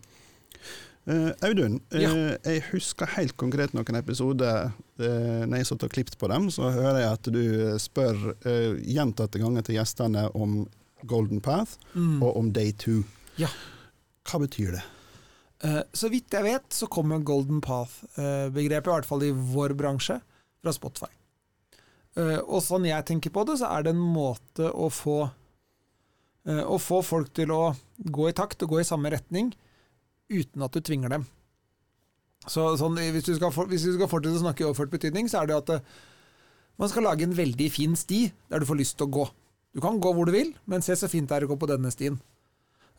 Uh, 1.06 1.30
Audun, 1.46 1.78
uh, 1.94 2.34
jeg 2.42 2.64
husker 2.72 3.12
helt 3.14 3.36
konkret 3.38 3.76
noen 3.78 3.98
episoder 4.00 4.72
uh, 4.72 5.44
når 5.46 5.60
jeg 5.60 5.68
satt 5.70 5.84
og 5.86 5.92
klippet 5.94 6.18
på 6.18 6.30
dem, 6.32 6.48
så 6.50 6.72
hører 6.74 7.04
jeg 7.04 7.18
at 7.20 7.30
du 7.30 7.44
spør 7.82 8.24
gjentatte 8.82 9.42
ganger 9.42 9.68
til 9.68 9.78
gjestene 9.78 10.26
om 10.34 10.64
Golden 11.06 11.44
Path 11.46 11.78
mm. 11.94 12.24
og 12.26 12.40
om 12.40 12.50
Day 12.54 12.74
2. 12.82 12.98
Ja. 13.38 13.52
Hva 14.26 14.42
betyr 14.42 14.78
det? 14.80 14.86
så 15.98 16.12
vidt 16.12 16.34
jeg 16.36 16.46
vet, 16.46 16.66
så 16.76 16.86
kommer 16.92 17.24
Golden 17.26 17.62
Path-begrepet, 17.64 18.90
i 18.90 18.92
hvert 18.92 19.08
fall 19.08 19.24
i 19.26 19.32
vår 19.34 19.72
bransje, 19.74 20.18
fra 20.62 20.74
Spotify. 20.76 21.08
og 22.44 22.60
sånn 22.62 22.86
jeg 22.86 23.06
tenker 23.08 23.34
på 23.34 23.46
det, 23.48 23.56
så 23.62 23.72
er 23.72 23.86
det 23.88 23.94
en 23.96 24.04
måte 24.04 24.68
å 24.68 24.92
få, 24.94 25.16
å 26.46 26.78
få 26.78 27.00
folk 27.08 27.32
til 27.40 27.56
å 27.56 27.62
gå 27.98 28.28
i 28.30 28.36
takt 28.38 28.68
og 28.68 28.76
gå 28.76 28.84
i 28.84 28.86
samme 28.86 29.10
retning 29.16 29.56
uten 30.32 30.66
at 30.66 30.76
du 30.76 30.82
tvinger 30.82 31.12
dem. 31.14 31.26
Så 32.50 32.68
sånn, 32.80 32.98
hvis, 33.00 33.26
du 33.26 33.34
skal, 33.38 33.54
hvis, 33.72 33.88
du 33.88 33.96
skal, 33.96 34.10
fortsette 34.10 34.38
å 34.38 34.44
snakke 34.44 34.64
i 34.64 34.68
overført 34.68 34.94
betydning, 34.94 35.30
så 35.32 35.42
er 35.42 35.50
det 35.50 35.58
at 35.58 35.74
uh, 35.80 35.98
man 36.82 36.92
skal 36.92 37.08
lage 37.08 37.26
en 37.26 37.36
veldig 37.36 37.68
fin 37.74 37.96
sti 37.98 38.28
der 38.52 38.62
du 38.62 38.70
får 38.70 38.82
lyst 38.82 38.98
til 39.00 39.08
å 39.08 39.16
gå. 39.18 39.26
Du 39.76 39.82
kan 39.84 40.00
gå 40.00 40.12
hvor 40.16 40.30
du 40.30 40.36
vil, 40.36 40.54
men 40.70 40.86
se 40.86 40.96
så 40.96 41.10
fint 41.12 41.28
det 41.30 41.40
er 41.40 41.48
å 41.48 41.52
gå 41.52 41.58
på 41.60 41.70
denne 41.72 41.92
stien. 41.94 42.20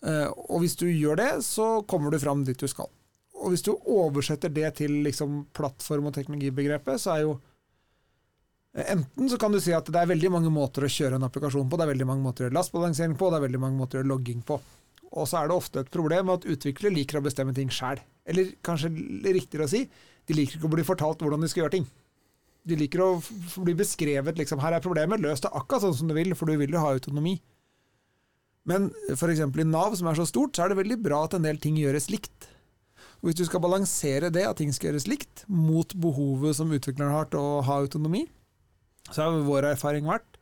Uh, 0.05 0.29
og 0.51 0.65
hvis 0.65 0.77
du 0.81 0.89
gjør 0.91 1.21
det, 1.21 1.31
så 1.47 1.81
kommer 1.89 2.13
du 2.13 2.21
fram 2.21 2.45
dit 2.47 2.59
du 2.59 2.69
skal. 2.71 2.91
Og 3.37 3.53
hvis 3.53 3.65
du 3.65 3.75
oversetter 3.77 4.53
det 4.53 4.79
til 4.81 5.03
liksom, 5.05 5.45
plattform- 5.57 6.09
og 6.09 6.17
teknologibegrepet, 6.17 7.01
så 7.01 7.15
er 7.15 7.27
jo 7.27 7.35
eh, 8.75 8.95
Enten 8.95 9.29
så 9.31 9.39
kan 9.41 9.53
du 9.53 9.61
si 9.63 9.75
at 9.77 9.89
det 9.93 10.01
er 10.01 10.09
veldig 10.11 10.33
mange 10.33 10.53
måter 10.53 10.87
å 10.87 10.91
kjøre 10.91 11.21
en 11.21 11.29
applikasjon 11.29 11.69
på, 11.69 11.79
det 11.79 11.87
er 11.87 11.93
veldig 11.93 12.09
mange 12.09 12.25
måter 12.25 12.45
å 12.45 12.49
gjøre 12.49 12.57
lastbalansering 12.57 13.17
på, 13.21 13.29
det 13.31 13.39
er 13.39 13.47
veldig 13.47 13.63
mange 13.63 13.81
måter 13.83 13.99
å 13.99 14.03
gjøre 14.03 14.13
logging 14.15 14.41
på. 14.47 14.59
Og 15.15 15.29
så 15.29 15.41
er 15.41 15.49
det 15.49 15.57
ofte 15.57 15.83
et 15.83 15.93
problem 15.93 16.33
at 16.35 16.47
utviklere 16.49 16.95
liker 16.95 17.21
å 17.21 17.25
bestemme 17.25 17.55
ting 17.57 17.71
sjæl. 17.73 18.01
Eller 18.27 18.55
kanskje 18.67 18.91
riktigere 18.91 19.69
å 19.69 19.71
si, 19.71 19.85
de 20.27 20.35
liker 20.35 20.59
ikke 20.59 20.69
å 20.69 20.75
bli 20.75 20.87
fortalt 20.87 21.23
hvordan 21.23 21.45
de 21.45 21.51
skal 21.51 21.65
gjøre 21.65 21.77
ting. 21.79 21.87
De 22.67 22.79
liker 22.79 23.03
å 23.05 23.11
bli 23.63 23.77
beskrevet 23.79 24.41
liksom, 24.41 24.59
her 24.65 24.75
er 24.75 24.83
problemet, 24.83 25.23
løs 25.23 25.45
det 25.45 25.53
akkurat 25.55 25.85
sånn 25.85 25.95
som 26.01 26.11
du 26.11 26.17
vil, 26.17 26.35
for 26.35 26.51
du 26.51 26.59
vil 26.59 26.75
jo 26.75 26.83
ha 26.83 26.91
autonomi. 26.97 27.37
Men 28.67 28.89
f.eks. 29.15 29.45
i 29.47 29.67
Nav, 29.69 29.95
som 29.95 30.11
er 30.11 30.19
så 30.19 30.27
stort, 30.27 30.57
så 30.57 30.65
er 30.65 30.73
det 30.73 30.81
veldig 30.81 30.99
bra 31.05 31.23
at 31.29 31.37
en 31.39 31.47
del 31.47 31.61
ting 31.63 31.79
gjøres 31.79 32.11
likt. 32.11 32.49
Og 33.21 33.31
Hvis 33.31 33.39
du 33.39 33.45
skal 33.47 33.63
balansere 33.63 34.33
det, 34.35 34.43
at 34.49 34.59
ting 34.59 34.75
skal 34.75 34.91
gjøres 34.91 35.07
likt, 35.07 35.45
mot 35.47 35.95
behovet 36.03 36.59
som 36.59 36.75
utvikleren 36.75 37.15
har 37.15 37.31
til 37.31 37.39
å 37.39 37.63
ha 37.67 37.79
autonomi, 37.85 38.25
så 39.13 39.23
har 39.23 39.47
vår 39.47 39.71
erfaring 39.71 40.11
vært 40.11 40.41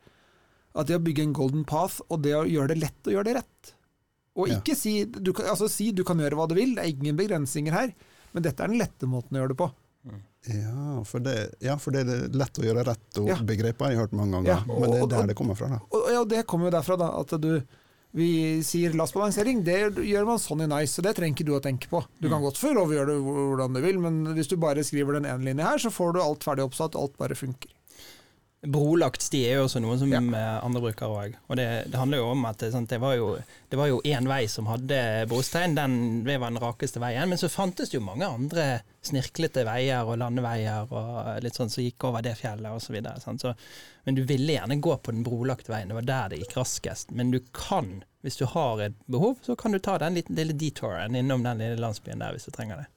at 0.75 0.89
det 0.89 0.97
å 0.97 1.05
bygge 1.05 1.23
en 1.27 1.37
golden 1.37 1.63
path, 1.69 2.01
og 2.09 2.25
det 2.25 2.33
å 2.35 2.47
gjøre 2.49 2.73
det 2.73 2.81
lett 2.81 3.07
å 3.07 3.13
gjøre 3.13 3.29
det 3.29 3.37
rett 3.37 3.75
Og 4.35 4.49
Ja. 4.49 4.59
ikke 4.59 4.75
si 4.75 5.05
du, 5.05 5.31
altså, 5.33 5.69
si 5.71 5.91
du 5.91 6.03
kan 6.03 6.17
gjøre 6.17 6.35
hva 6.35 6.47
du 6.47 6.55
vil, 6.55 6.75
det 6.75 6.83
er 6.83 6.91
ingen 6.91 7.15
begrensninger 7.17 7.71
her, 7.71 7.93
men 8.33 8.43
dette 8.43 8.59
er 8.63 8.67
den 8.67 8.77
lette 8.79 9.07
måten 9.07 9.31
å 9.37 9.41
gjøre 9.43 9.53
det 9.55 9.57
på. 9.57 9.71
Ja, 10.45 11.01
for 11.07 11.19
det, 11.25 11.55
ja, 11.65 11.75
for 11.81 11.89
det 11.95 12.03
er 12.05 12.27
lett 12.29 12.59
å 12.61 12.65
gjøre 12.67 12.83
rett, 12.85 13.17
og 13.17 13.27
Ja. 13.31 13.35
begrepet 13.41 13.81
har 13.81 13.89
jeg 13.89 13.97
hørt 13.97 14.11
mange 14.13 14.31
ganger. 14.37 14.45
Ja, 14.51 14.57
og- 14.69 14.81
men 14.81 14.91
det 14.91 14.99
er 14.99 15.03
og- 15.03 15.09
der 15.09 15.27
det 15.27 15.35
kommer 15.35 15.55
fra, 15.57 15.69
da. 15.69 15.79
Og, 15.91 16.11
ja, 16.11 16.19
og 16.21 16.29
det 16.29 16.45
kommer 16.45 16.69
jo 16.69 16.77
derfra, 16.77 16.97
da, 16.99 17.19
at 17.19 17.41
du 17.41 17.63
vi 18.13 18.61
sier 18.61 18.91
lastbalansering, 18.93 19.63
det 19.65 19.95
gjør 19.95 20.25
man 20.25 20.37
sånn 20.37 20.61
i 20.63 20.67
Nice, 20.67 20.99
og 20.99 21.03
det 21.03 21.15
trenger 21.17 21.35
ikke 21.35 21.45
du 21.45 21.51
å 21.51 21.61
tenke 21.61 21.87
på. 21.89 22.05
Du 22.21 22.29
kan 22.29 22.41
godt 22.41 22.55
få 22.57 22.73
lov 22.73 22.87
å 22.89 22.93
gjøre 22.93 23.07
det 23.07 23.23
hvordan 23.23 23.73
du 23.73 23.81
vil, 23.81 23.99
men 23.99 24.25
hvis 24.35 24.47
du 24.47 24.55
bare 24.55 24.77
skriver 24.83 25.13
den 25.19 25.25
ene 25.25 25.43
linja 25.43 25.63
her, 25.71 25.77
så 25.77 25.91
får 25.91 26.13
du 26.13 26.21
alt 26.21 26.39
ferdig 26.39 26.63
oppsatt, 26.69 26.95
alt 26.95 27.17
bare 27.17 27.35
funker. 27.35 27.67
Brolagt 28.71 29.21
sti 29.21 29.41
er 29.49 29.59
jo 29.59 29.65
også 29.67 29.81
noe 29.83 29.97
som 30.01 30.11
Ja. 30.11 30.19
eh, 30.19 30.65
andre 30.65 30.81
bruker 30.81 31.11
òg. 31.11 31.35
Og 31.49 31.57
det, 31.59 31.67
det 31.91 31.99
handler 31.99 32.17
jo 32.21 32.31
om 32.31 32.45
at 32.49 32.63
sant, 32.71 32.89
det 32.89 32.99
var 33.01 33.15
jo 33.15 33.35
det 33.69 33.77
var 33.79 33.87
jo 33.89 34.01
én 34.05 34.27
vei 34.29 34.45
som 34.47 34.67
hadde 34.69 35.27
brostein, 35.27 35.75
den 35.75 36.23
det 36.23 36.37
var 36.39 36.51
den 36.53 36.61
rakeste 36.61 37.01
veien. 37.03 37.27
Men 37.29 37.37
så 37.41 37.49
fantes 37.49 37.89
det 37.89 37.97
jo 37.99 38.03
mange 38.05 38.25
andre 38.27 38.81
snirklete 39.05 39.65
veier 39.67 40.05
og 40.07 40.17
landeveier 40.21 40.87
og 40.91 41.43
litt 41.43 41.57
sånn 41.57 41.69
som 41.69 41.83
gikk 41.83 42.03
over 42.07 42.21
det 42.25 42.37
fjellet 42.39 42.71
osv. 42.71 42.85
Så 42.87 42.93
videre, 42.93 43.19
sant? 43.19 43.41
så, 43.41 43.53
men 44.05 44.15
du 44.15 44.23
ville 44.23 44.53
gjerne 44.55 44.79
gå 44.81 44.97
på 44.97 45.11
den 45.11 45.23
brolagte 45.25 45.73
veien, 45.73 45.89
det 45.89 45.95
var 45.97 46.07
der 46.09 46.29
det 46.33 46.39
gikk 46.43 46.57
raskest. 46.57 47.11
Men 47.11 47.31
du 47.31 47.39
kan, 47.51 48.03
hvis 48.21 48.37
du 48.37 48.45
har 48.45 48.81
et 48.81 48.97
behov, 49.11 49.37
så 49.45 49.55
kan 49.55 49.71
du 49.73 49.79
ta 49.79 49.97
den 49.97 50.13
liten, 50.17 50.35
lille 50.37 50.53
detouren 50.53 51.15
innom 51.15 51.43
den 51.43 51.57
lille 51.61 51.81
landsbyen 51.81 52.21
der 52.21 52.31
hvis 52.37 52.45
du 52.45 52.51
trenger 52.55 52.83
det. 52.83 52.87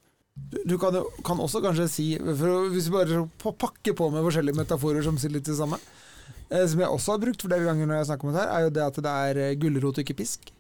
Du, 0.49 0.59
du 0.65 0.77
kan, 0.81 0.97
kan 1.27 1.41
også 1.45 1.61
kanskje 1.65 1.89
si, 1.93 2.07
for 2.19 2.69
hvis 2.73 2.89
vi 2.89 2.95
bare 2.95 3.25
pakker 3.61 3.97
på 3.99 4.11
med 4.15 4.25
forskjellige 4.25 4.57
metaforer 4.57 5.05
som 5.05 5.19
sier 5.21 5.35
litt 5.35 5.49
det 5.49 5.57
samme, 5.59 5.77
eh, 6.49 6.65
som 6.65 6.81
jeg 6.81 6.89
også 6.89 7.15
har 7.15 7.25
brukt 7.25 7.45
flere 7.45 7.67
ganger 7.67 7.91
når 7.91 8.01
jeg 8.01 8.09
snakker 8.13 8.29
om 8.29 8.37
det 8.37 8.45
her, 8.45 8.55
er 8.55 8.65
jo 8.65 8.73
det 8.79 8.87
at 8.87 9.03
det 9.05 9.17
er 9.27 9.43
eh, 9.45 9.59
gulrot 9.61 10.01
og 10.01 10.05
ikke 10.05 10.17
pisk. 10.23 10.51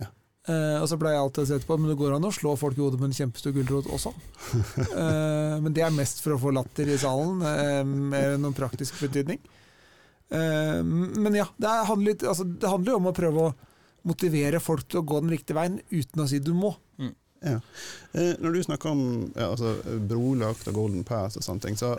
Ja. 0.00 0.08
Eh, 0.48 0.78
og 0.80 0.88
så 0.88 0.96
pleier 1.00 1.18
jeg 1.18 1.26
alltid 1.26 1.44
å 1.44 1.50
se 1.50 1.58
etterpå, 1.60 1.76
men 1.80 1.92
det 1.92 1.98
går 2.00 2.16
an 2.16 2.28
å 2.28 2.32
slå 2.34 2.54
folk 2.60 2.78
i 2.78 2.84
hodet 2.84 3.02
med 3.02 3.10
en 3.10 3.18
kjempestor 3.20 3.56
gulrot 3.56 3.92
også. 3.98 4.14
Eh, 4.98 5.54
men 5.62 5.74
det 5.76 5.82
er 5.84 5.94
mest 5.94 6.22
for 6.24 6.34
å 6.34 6.40
få 6.40 6.52
latter 6.54 6.88
i 6.88 6.98
salen, 7.00 7.40
eh, 7.44 7.80
mer 7.84 8.34
enn 8.34 8.44
noen 8.44 8.56
praktisk 8.56 9.00
betydning. 9.02 9.40
Men 10.28 11.36
ja, 11.36 11.46
det, 11.56 11.68
er, 11.68 11.86
handler 11.88 12.12
litt, 12.12 12.22
altså, 12.28 12.44
det 12.44 12.68
handler 12.68 12.92
jo 12.92 12.98
om 12.98 13.08
å 13.08 13.14
prøve 13.16 13.44
å 13.46 13.52
motivere 14.08 14.60
folk 14.60 14.84
til 14.88 15.00
å 15.00 15.06
gå 15.08 15.22
den 15.22 15.32
riktige 15.32 15.56
veien 15.56 15.78
uten 15.88 16.24
å 16.24 16.26
si 16.28 16.40
du 16.42 16.52
må. 16.56 16.74
Ja. 17.40 17.60
Eh, 18.12 18.34
når 18.42 18.52
du 18.52 18.62
snakker 18.66 18.90
om 18.90 19.02
ja, 19.36 19.50
altså, 19.50 19.74
brolagt 20.10 20.68
og 20.70 20.78
golden 20.78 21.04
pass 21.06 21.38
og 21.38 21.44
sånne 21.46 21.66
ting, 21.66 21.78
så 21.78 21.94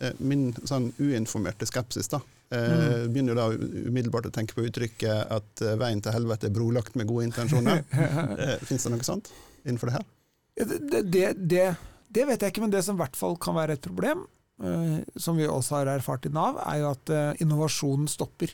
eh, 0.00 0.12
min 0.18 0.50
sånn 0.66 0.90
uinformerte 0.98 1.68
skepsis 1.68 2.10
da, 2.12 2.20
eh, 2.54 3.06
begynner 3.08 3.34
jo 3.34 3.38
da 3.38 3.48
umiddelbart 3.88 4.28
å 4.28 4.34
tenke 4.34 4.56
på 4.56 4.66
uttrykket 4.68 5.32
at 5.38 5.64
veien 5.80 6.02
til 6.04 6.16
helvete 6.16 6.50
er 6.50 6.56
brolagt 6.56 6.98
med 7.00 7.08
gode 7.10 7.30
intensjoner. 7.30 7.84
eh, 8.42 8.56
Fins 8.68 8.86
det 8.86 8.94
noe 8.94 9.06
sånt 9.06 9.32
innenfor 9.64 9.90
det 9.90 9.98
her? 9.98 10.08
Det, 10.54 11.02
det, 11.10 11.26
det, 11.50 11.66
det 12.14 12.28
vet 12.28 12.44
jeg 12.44 12.54
ikke, 12.54 12.66
men 12.66 12.74
det 12.74 12.84
som 12.86 12.98
i 12.98 13.02
hvert 13.02 13.16
fall 13.18 13.38
kan 13.42 13.56
være 13.56 13.78
et 13.78 13.86
problem, 13.86 14.26
eh, 14.62 14.98
som 15.16 15.40
vi 15.40 15.48
også 15.48 15.80
har 15.80 15.94
erfart 15.96 16.28
i 16.28 16.34
Nav, 16.34 16.60
er 16.66 16.82
jo 16.82 16.92
at 16.92 17.16
innovasjonen 17.42 18.10
stopper 18.10 18.52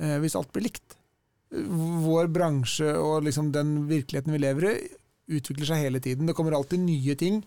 eh, 0.00 0.16
hvis 0.22 0.36
alt 0.38 0.50
blir 0.54 0.68
likt. 0.68 0.96
Vår 1.48 2.28
bransje 2.32 2.90
og 3.00 3.24
liksom 3.24 3.52
den 3.54 3.86
virkeligheten 3.88 4.34
vi 4.34 4.40
lever 4.42 4.68
i, 4.68 4.74
utvikler 5.28 5.68
seg 5.68 5.84
hele 5.84 6.00
tiden. 6.04 6.28
Det 6.28 6.36
kommer 6.36 6.56
alltid 6.56 6.82
nye 6.82 7.16
ting 7.18 7.42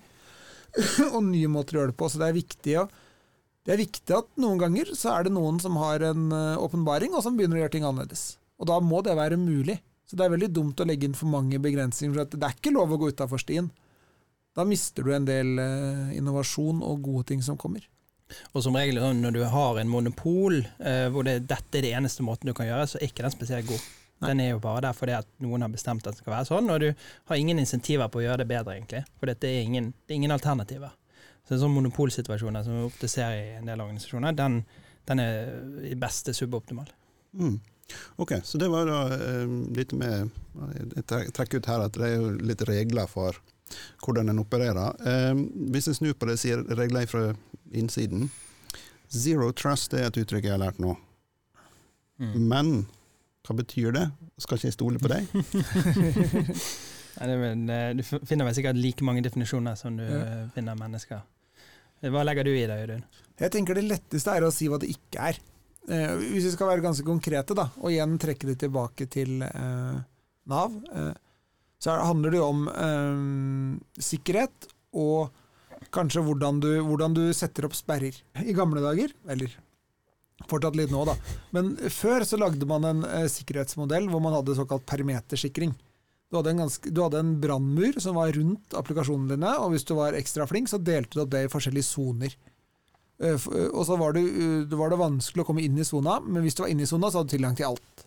og 1.15 1.23
nye 1.27 1.49
måter 1.51 1.77
å 1.77 1.81
gjøre 1.81 1.93
det 1.93 1.99
på, 1.99 2.09
så 2.09 2.21
det 2.21 2.29
er 2.29 2.41
viktig 2.41 2.75
å 2.81 2.89
det 3.61 3.75
er 3.75 3.81
viktig 3.83 4.13
at 4.15 4.29
noen 4.41 4.57
ganger 4.57 4.89
så 4.97 5.11
er 5.13 5.27
det 5.27 5.35
noen 5.35 5.59
som 5.61 5.75
har 5.77 6.01
en 6.07 6.31
eh, 6.33 6.57
åpenbaring, 6.57 7.13
og 7.13 7.21
som 7.21 7.35
begynner 7.37 7.59
å 7.59 7.61
gjøre 7.61 7.73
ting 7.75 7.85
annerledes. 7.85 8.23
Og 8.57 8.65
da 8.69 8.79
må 8.81 9.03
det 9.05 9.13
være 9.17 9.37
mulig. 9.37 9.77
Så 10.09 10.17
det 10.17 10.25
er 10.25 10.33
veldig 10.33 10.49
dumt 10.49 10.81
å 10.81 10.87
legge 10.89 11.05
inn 11.07 11.17
for 11.17 11.29
mange 11.29 11.59
begrensninger. 11.61 12.15
for 12.15 12.25
Det 12.33 12.47
er 12.47 12.57
ikke 12.57 12.73
lov 12.73 12.91
å 12.91 12.97
gå 12.99 13.11
utafor 13.13 13.41
stien. 13.41 13.69
Da 14.57 14.65
mister 14.67 15.05
du 15.05 15.13
en 15.15 15.27
del 15.29 15.61
eh, 15.61 16.17
innovasjon 16.17 16.81
og 16.83 17.05
gode 17.05 17.29
ting 17.29 17.45
som 17.45 17.59
kommer. 17.59 17.85
Og 18.51 18.65
som 18.65 18.75
regel 18.75 18.99
når 19.19 19.37
du 19.37 19.41
har 19.53 19.79
en 19.79 19.91
monopol 19.91 20.57
eh, 20.59 21.07
hvor 21.13 21.27
det, 21.27 21.43
dette 21.51 21.79
er 21.79 21.85
det 21.85 21.93
eneste 21.99 22.25
måten 22.25 22.49
du 22.49 22.55
kan 22.57 22.67
gjøre, 22.67 22.89
så 22.89 22.99
er 22.99 23.07
ikke 23.07 23.27
den 23.27 23.35
spesielt 23.35 23.69
god. 23.69 23.85
Den 24.21 24.39
er 24.43 24.51
jo 24.51 24.61
bare 24.61 24.83
der 24.85 24.97
fordi 24.97 25.15
at 25.17 25.29
noen 25.41 25.65
har 25.65 25.71
bestemt 25.73 26.05
at 26.05 26.13
det 26.13 26.21
skal 26.21 26.35
være 26.35 26.49
sånn, 26.49 26.69
og 26.69 26.81
du 26.83 26.89
har 27.31 27.39
ingen 27.41 27.61
insentiver 27.61 28.09
på 28.11 28.21
å 28.21 28.25
gjøre 28.25 28.43
det 28.43 28.49
bedre, 28.51 28.77
egentlig. 28.77 29.03
For 29.19 29.31
det 29.31 29.49
er 29.49 29.65
ingen, 29.65 29.91
det 30.05 30.13
er 30.13 30.21
ingen 30.21 30.35
alternativer. 30.35 30.93
Så 31.47 31.57
sånne 31.57 31.79
monopolsituasjoner 31.79 32.63
som 32.63 32.77
vi 32.77 32.85
ofte 32.85 33.09
ser 33.09 33.33
i 33.35 33.45
en 33.57 33.69
del 33.69 33.81
organisasjoner, 33.81 34.37
den, 34.37 34.61
den 35.09 35.23
er 35.23 35.49
i 35.89 35.97
beste 35.99 36.35
suboptimal. 36.37 36.91
Mm. 37.33 37.57
Ok, 38.21 38.37
så 38.43 38.59
det 38.61 38.69
var 38.71 38.85
da 38.87 39.01
eh, 39.15 39.49
litt 39.75 39.91
med 39.95 40.29
Jeg 40.95 41.31
trekker 41.35 41.59
ut 41.59 41.67
her 41.67 41.83
at 41.83 41.97
det 41.97 42.07
er 42.07 42.21
jo 42.21 42.29
litt 42.39 42.63
regler 42.67 43.09
for 43.11 43.35
hvordan 44.03 44.31
en 44.31 44.39
opererer. 44.43 44.95
Eh, 45.07 45.43
hvis 45.73 45.89
en 45.89 45.97
snur 45.97 46.15
på 46.15 46.29
det, 46.29 46.37
sier 46.39 46.63
regler 46.77 47.09
fra 47.09 47.31
innsiden. 47.71 48.29
Zero 49.11 49.51
trust 49.55 49.95
er 49.95 50.07
et 50.07 50.21
uttrykk 50.21 50.47
jeg 50.47 50.55
har 50.55 50.61
lært 50.61 50.79
nå. 50.79 50.95
Mm. 52.21 52.35
Men 52.47 52.73
hva 53.47 53.55
betyr 53.57 53.91
det? 53.95 54.05
Skal 54.41 54.57
ikke 54.59 54.69
jeg 54.69 54.75
stole 54.77 54.99
på 55.01 55.09
deg? 55.11 55.27
Nei, 57.21 57.27
eh, 57.75 57.93
du 57.97 58.03
finner 58.05 58.47
vel 58.47 58.55
sikkert 58.55 58.79
like 58.79 59.03
mange 59.05 59.23
definisjoner 59.25 59.75
som 59.79 59.97
du 59.99 60.03
Ja. 60.05 60.19
eh, 60.21 60.43
finner 60.55 60.77
mennesker. 60.79 61.21
Hva 62.01 62.23
legger 62.25 62.43
du 62.47 62.51
i 62.55 62.65
det, 62.65 62.77
Audun? 62.81 63.03
Jeg 63.41 63.51
tenker 63.53 63.75
det 63.77 63.83
letteste 63.85 64.33
er 64.33 64.41
å 64.47 64.51
si 64.53 64.67
hva 64.71 64.79
det 64.81 64.89
ikke 64.93 65.19
er. 65.31 65.37
Eh, 65.89 66.15
hvis 66.31 66.45
vi 66.47 66.51
skal 66.55 66.67
være 66.71 66.81
ganske 66.85 67.05
konkrete, 67.05 67.53
da, 67.57 67.67
og 67.81 67.91
igjen 67.91 68.17
trekke 68.21 68.47
det 68.49 68.57
tilbake 68.63 69.07
til 69.09 69.41
eh, 69.43 69.99
Nav, 70.49 70.71
eh, 70.93 71.13
så 71.81 71.91
er- 71.95 72.05
handler 72.05 72.31
det 72.31 72.37
jo 72.41 72.47
om 72.49 72.67
eh, 72.69 74.01
sikkerhet 74.01 74.67
og 74.93 75.31
kanskje 75.91 76.21
hvordan 76.25 76.59
du, 76.61 76.69
hvordan 76.85 77.13
du 77.17 77.23
setter 77.33 77.65
opp 77.65 77.73
sperrer. 77.77 78.13
I 78.37 78.53
gamle 78.53 78.81
dager, 78.81 79.11
eller 79.27 79.49
fortsatt 80.49 80.77
litt 80.79 80.91
nå, 80.93 81.03
da, 81.09 81.15
men 81.55 81.73
før 81.93 82.25
så 82.27 82.39
lagde 82.41 82.67
man 82.69 82.87
en 82.87 83.05
eh, 83.07 83.29
sikkerhetsmodell 83.31 84.09
hvor 84.11 84.23
man 84.23 84.37
hadde 84.37 84.57
såkalt 84.57 84.87
perimetersikring. 84.89 85.75
Du 86.31 86.37
hadde 86.39 86.53
en, 86.53 86.63
du 86.63 87.01
hadde 87.03 87.19
en 87.19 87.33
brannmur 87.43 87.97
som 87.99 88.15
var 88.15 88.31
rundt 88.37 88.75
applikasjonene 88.79 89.35
dine, 89.35 89.51
og 89.59 89.73
hvis 89.73 89.83
du 89.87 89.97
var 89.97 90.15
ekstra 90.15 90.47
flink, 90.47 90.71
så 90.71 90.79
delte 90.79 91.17
du 91.17 91.25
opp 91.25 91.33
det 91.33 91.43
i 91.43 91.51
forskjellige 91.51 91.89
soner. 91.89 92.37
Uh, 93.21 93.35
Og 93.75 93.83
så 93.85 93.97
var 93.99 94.15
det, 94.15 94.23
uh, 94.23 94.77
var 94.79 94.93
det 94.93 95.01
vanskelig 95.01 95.43
å 95.43 95.49
komme 95.49 95.65
inn 95.65 95.75
i 95.77 95.85
sona, 95.85 96.21
men 96.23 96.41
hvis 96.45 96.55
du 96.55 96.63
var 96.63 96.71
inne 96.71 96.87
i 96.87 96.89
sona, 96.89 97.11
så 97.11 97.19
hadde 97.19 97.33
du 97.33 97.35
tilgang 97.35 97.57
til 97.59 97.67
alt. 97.73 98.05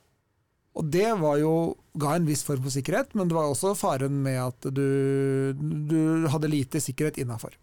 Og 0.75 0.88
det 0.91 1.11
var 1.21 1.37
jo, 1.38 1.53
ga 2.00 2.17
en 2.17 2.26
viss 2.26 2.43
form 2.49 2.64
for 2.64 2.75
sikkerhet, 2.75 3.12
men 3.14 3.29
det 3.29 3.37
var 3.37 3.53
også 3.53 3.76
faren 3.79 4.17
med 4.25 4.41
at 4.43 4.73
du, 4.75 5.53
du 5.55 6.26
hadde 6.33 6.50
lite 6.50 6.83
sikkerhet 6.83 7.21
innafor. 7.23 7.55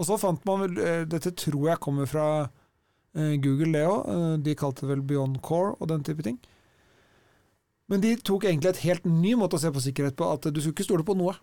Og 0.00 0.08
så 0.08 0.16
fant 0.18 0.42
man 0.48 0.64
vel 0.64 0.80
uh, 0.80 1.04
Dette 1.10 1.36
tror 1.36 1.68
jeg 1.68 1.84
kommer 1.84 2.08
fra 2.08 2.26
Google, 3.14 3.72
det 3.74 3.84
òg. 3.88 4.42
De 4.44 4.54
kalte 4.58 4.84
det 4.84 4.92
vel 4.92 5.04
Beyond 5.08 5.40
Core 5.44 5.74
og 5.78 5.88
den 5.90 6.04
type 6.06 6.24
ting. 6.26 6.38
Men 7.88 8.02
de 8.04 8.12
tok 8.20 8.44
egentlig 8.44 8.74
et 8.74 8.84
helt 8.84 9.06
ny 9.08 9.32
måte 9.40 9.56
å 9.56 9.62
se 9.62 9.70
på 9.72 9.82
sikkerhet 9.82 10.16
på, 10.18 10.26
at 10.28 10.50
du 10.52 10.60
skulle 10.60 10.76
ikke 10.76 10.86
stole 10.90 11.06
på 11.08 11.16
noe. 11.16 11.34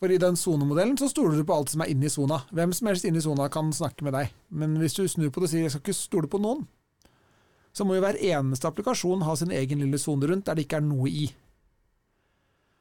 For 0.00 0.08
i 0.08 0.20
den 0.22 0.38
sonemodellen 0.38 0.96
så 0.96 1.10
stoler 1.10 1.36
du 1.36 1.44
på 1.44 1.56
alt 1.58 1.72
som 1.72 1.82
er 1.84 1.90
inne 1.92 2.06
i 2.08 2.12
sona. 2.12 2.38
Hvem 2.56 2.72
som 2.72 2.88
helst 2.88 3.04
inne 3.04 3.20
i 3.20 3.24
sona 3.24 3.50
kan 3.52 3.68
snakke 3.74 4.06
med 4.06 4.14
deg. 4.16 4.30
Men 4.48 4.78
hvis 4.80 4.96
du 4.96 5.02
snur 5.04 5.28
på 5.28 5.42
det 5.42 5.50
og 5.50 5.52
sier 5.52 5.66
jeg 5.66 5.74
skal 5.74 5.84
ikke 5.84 5.98
stole 5.98 6.30
på 6.30 6.40
noen, 6.40 6.62
så 7.76 7.84
må 7.84 7.98
jo 7.98 8.04
hver 8.06 8.16
eneste 8.16 8.70
applikasjon 8.70 9.26
ha 9.26 9.34
sin 9.38 9.52
egen 9.54 9.82
lille 9.82 10.00
sone 10.00 10.30
rundt 10.30 10.48
der 10.48 10.56
det 10.56 10.64
ikke 10.64 10.80
er 10.80 10.86
noe 10.86 11.10
i. 11.10 11.28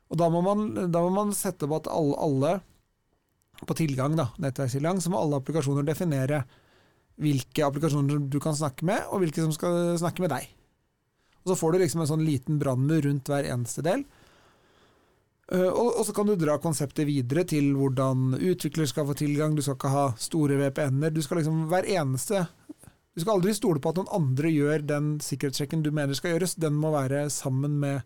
Og 0.09 0.17
da 0.17 0.29
må 0.33 0.41
man, 0.45 0.69
da 0.89 1.03
må 1.05 1.11
man 1.13 1.35
sette 1.37 1.67
på 1.69 1.77
at 1.81 1.89
alle, 1.91 2.15
alle 2.17 2.53
på 3.67 3.75
tilgang, 3.77 4.15
da, 4.17 4.29
nettverkstilgang, 4.41 5.01
så 5.03 5.11
må 5.11 5.19
alle 5.19 5.41
applikasjoner 5.41 5.85
definere 5.85 6.43
hvilke 7.19 7.65
applikasjoner 7.65 8.21
du 8.31 8.39
kan 8.43 8.55
snakke 8.55 8.87
med, 8.87 9.03
og 9.11 9.23
hvilke 9.23 9.43
som 9.43 9.53
skal 9.55 9.97
snakke 9.99 10.23
med 10.23 10.31
deg. 10.33 10.47
Og 11.43 11.51
så 11.51 11.59
får 11.59 11.73
du 11.73 11.83
liksom 11.83 12.03
en 12.03 12.11
sånn 12.11 12.25
liten 12.25 12.59
brannmur 12.61 13.03
rundt 13.05 13.29
hver 13.31 13.47
eneste 13.51 13.83
del. 13.85 14.05
Uh, 15.49 15.65
og, 15.73 16.03
så 16.05 16.13
kan 16.13 16.29
du 16.29 16.35
dra 16.37 16.59
konseptet 16.61 17.07
videre 17.09 17.41
til 17.49 17.71
hvordan 17.73 18.35
utvikler 18.37 18.89
skal 18.89 19.07
få 19.09 19.15
tilgang. 19.17 19.55
Du 19.57 19.63
skal 19.65 19.79
ikke 19.79 19.93
ha 19.93 20.05
store 20.21 20.59
VPN-er. 20.59 21.13
Du 21.15 21.23
skal 21.25 21.41
liksom 21.41 21.63
hver 21.71 21.87
eneste 21.89 22.45
Du 23.17 23.23
skal 23.23 23.39
aldri 23.39 23.55
stole 23.57 23.81
på 23.81 23.89
at 23.89 23.97
noen 23.97 24.11
andre 24.15 24.51
gjør 24.53 24.83
den 24.85 25.07
sikkerhetssjekken 25.25 25.81
du 25.83 25.89
mener 25.91 26.15
skal 26.15 26.35
gjøres. 26.35 26.53
Den 26.61 26.77
må 26.77 26.93
være 26.93 27.25
sammen 27.33 27.79
med 27.81 28.05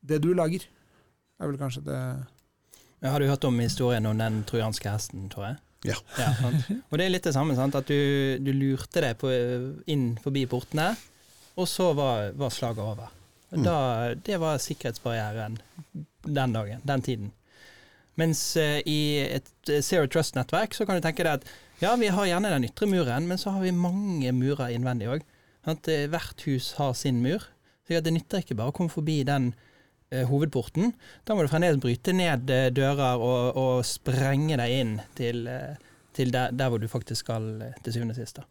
det 0.00 0.22
du 0.24 0.32
lager. 0.34 0.64
Det 0.64 1.44
er 1.44 1.52
vel 1.52 1.60
kanskje 1.60 1.84
det 1.86 2.00
Har 3.04 3.20
du 3.20 3.28
hørt 3.28 3.44
om 3.44 3.60
historien 3.60 4.06
om 4.08 4.18
den 4.18 4.40
trojanske 4.48 4.88
hesten, 4.90 5.28
Tore? 5.30 5.58
Ja. 5.88 5.96
ja 6.18 6.30
Og 6.90 6.98
det 6.98 7.06
er 7.06 7.12
litt 7.12 7.26
det 7.26 7.34
samme, 7.34 7.56
sant? 7.58 7.76
at 7.78 7.88
du, 7.88 8.38
du 8.42 8.52
lurte 8.54 9.02
deg 9.02 9.18
på, 9.20 9.30
inn 9.90 10.12
forbi 10.22 10.44
portene, 10.50 10.92
og 11.58 11.68
så 11.68 11.90
var, 11.96 12.30
var 12.38 12.54
slaget 12.54 12.84
over. 12.84 13.10
Mm. 13.52 13.64
Da, 13.66 13.76
det 14.24 14.38
var 14.40 14.62
sikkerhetsbarrieren 14.62 15.58
den 16.24 16.54
dagen, 16.54 16.84
den 16.88 17.04
tiden. 17.04 17.32
Mens 18.20 18.40
eh, 18.60 18.78
i 18.88 19.00
et 19.24 19.50
eh, 19.72 19.82
Zero 19.84 20.08
Trust-nettverk 20.08 20.76
så 20.76 20.86
kan 20.88 20.96
du 20.96 21.04
tenke 21.04 21.24
deg 21.24 21.40
at 21.40 21.52
ja, 21.82 21.94
vi 21.98 22.12
har 22.12 22.28
gjerne 22.28 22.52
den 22.52 22.68
ytre 22.68 22.86
muren, 22.88 23.26
men 23.28 23.40
så 23.40 23.54
har 23.56 23.64
vi 23.64 23.74
mange 23.74 24.30
murer 24.36 24.72
innvendig 24.72 25.08
òg. 25.10 25.26
Hvert 25.64 26.44
hus 26.46 26.72
har 26.78 26.94
sin 26.98 27.20
mur. 27.24 27.44
Så 27.86 28.00
det 28.00 28.12
nytter 28.14 28.42
ikke 28.42 28.56
bare 28.58 28.70
å 28.70 28.76
komme 28.76 28.92
forbi 28.92 29.22
den 29.26 29.50
eh, 29.50 29.68
hovedporten. 30.28 30.92
Da 31.24 31.34
må 31.34 31.44
du 31.44 31.50
fremdeles 31.52 31.80
bryte 31.82 32.14
ned 32.16 32.50
eh, 32.52 32.68
dører 32.74 33.20
og, 33.22 33.58
og 33.58 33.86
sprenge 33.88 34.58
deg 34.60 34.76
inn 34.80 34.94
til, 35.18 35.46
eh, 35.50 35.76
til 36.16 36.32
der, 36.34 36.52
der 36.52 36.72
hvor 36.72 36.82
du 36.82 36.88
faktisk 36.90 37.24
skal 37.26 37.48
eh, 37.64 37.76
til 37.84 37.96
syvende 37.96 38.16
og 38.16 38.20
sist. 38.20 38.42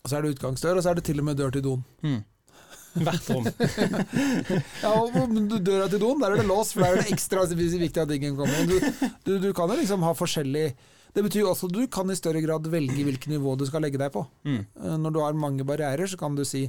Og 0.00 0.08
så 0.08 0.16
er 0.16 0.24
det 0.24 0.36
utgangsdør, 0.36 0.80
og 0.80 0.84
så 0.84 0.92
er 0.92 1.00
det 1.00 1.06
til 1.10 1.20
og 1.20 1.26
med 1.28 1.40
dør 1.40 1.52
til 1.54 1.66
doen. 1.66 1.82
Mm. 2.06 2.20
Hvert 3.04 3.28
rom. 3.30 3.46
Ja, 4.82 4.90
og 4.96 5.36
Døra 5.62 5.86
til 5.90 6.00
doen, 6.02 6.20
der 6.22 6.32
er 6.32 6.40
det 6.40 6.46
lås, 6.48 6.72
for 6.74 6.82
der 6.82 6.96
er 6.96 7.04
det 7.04 7.12
ekstra 7.14 7.44
viktig 7.46 8.02
at 8.02 8.14
ingen 8.16 8.38
kommer 8.38 8.56
inn. 8.62 8.70
Du, 8.70 9.06
du, 9.26 9.32
du 9.44 9.52
kan 9.54 9.70
jo 9.70 9.78
liksom 9.78 10.02
ha 10.02 10.14
forskjellig 10.16 10.64
Det 11.14 11.22
betyr 11.26 11.46
også 11.46 11.68
at 11.68 11.74
du 11.74 11.84
kan 11.90 12.10
i 12.10 12.18
større 12.18 12.42
grad 12.42 12.66
velge 12.70 13.04
hvilket 13.06 13.30
nivå 13.30 13.56
du 13.58 13.66
skal 13.66 13.82
legge 13.82 13.98
deg 13.98 14.12
på. 14.14 14.24
Mm. 14.46 14.62
Eh, 14.62 14.96
Når 15.04 15.14
du 15.14 15.20
har 15.22 15.38
mange 15.38 15.66
barrierer, 15.66 16.06
så 16.06 16.18
kan 16.18 16.34
du 16.38 16.44
si 16.46 16.64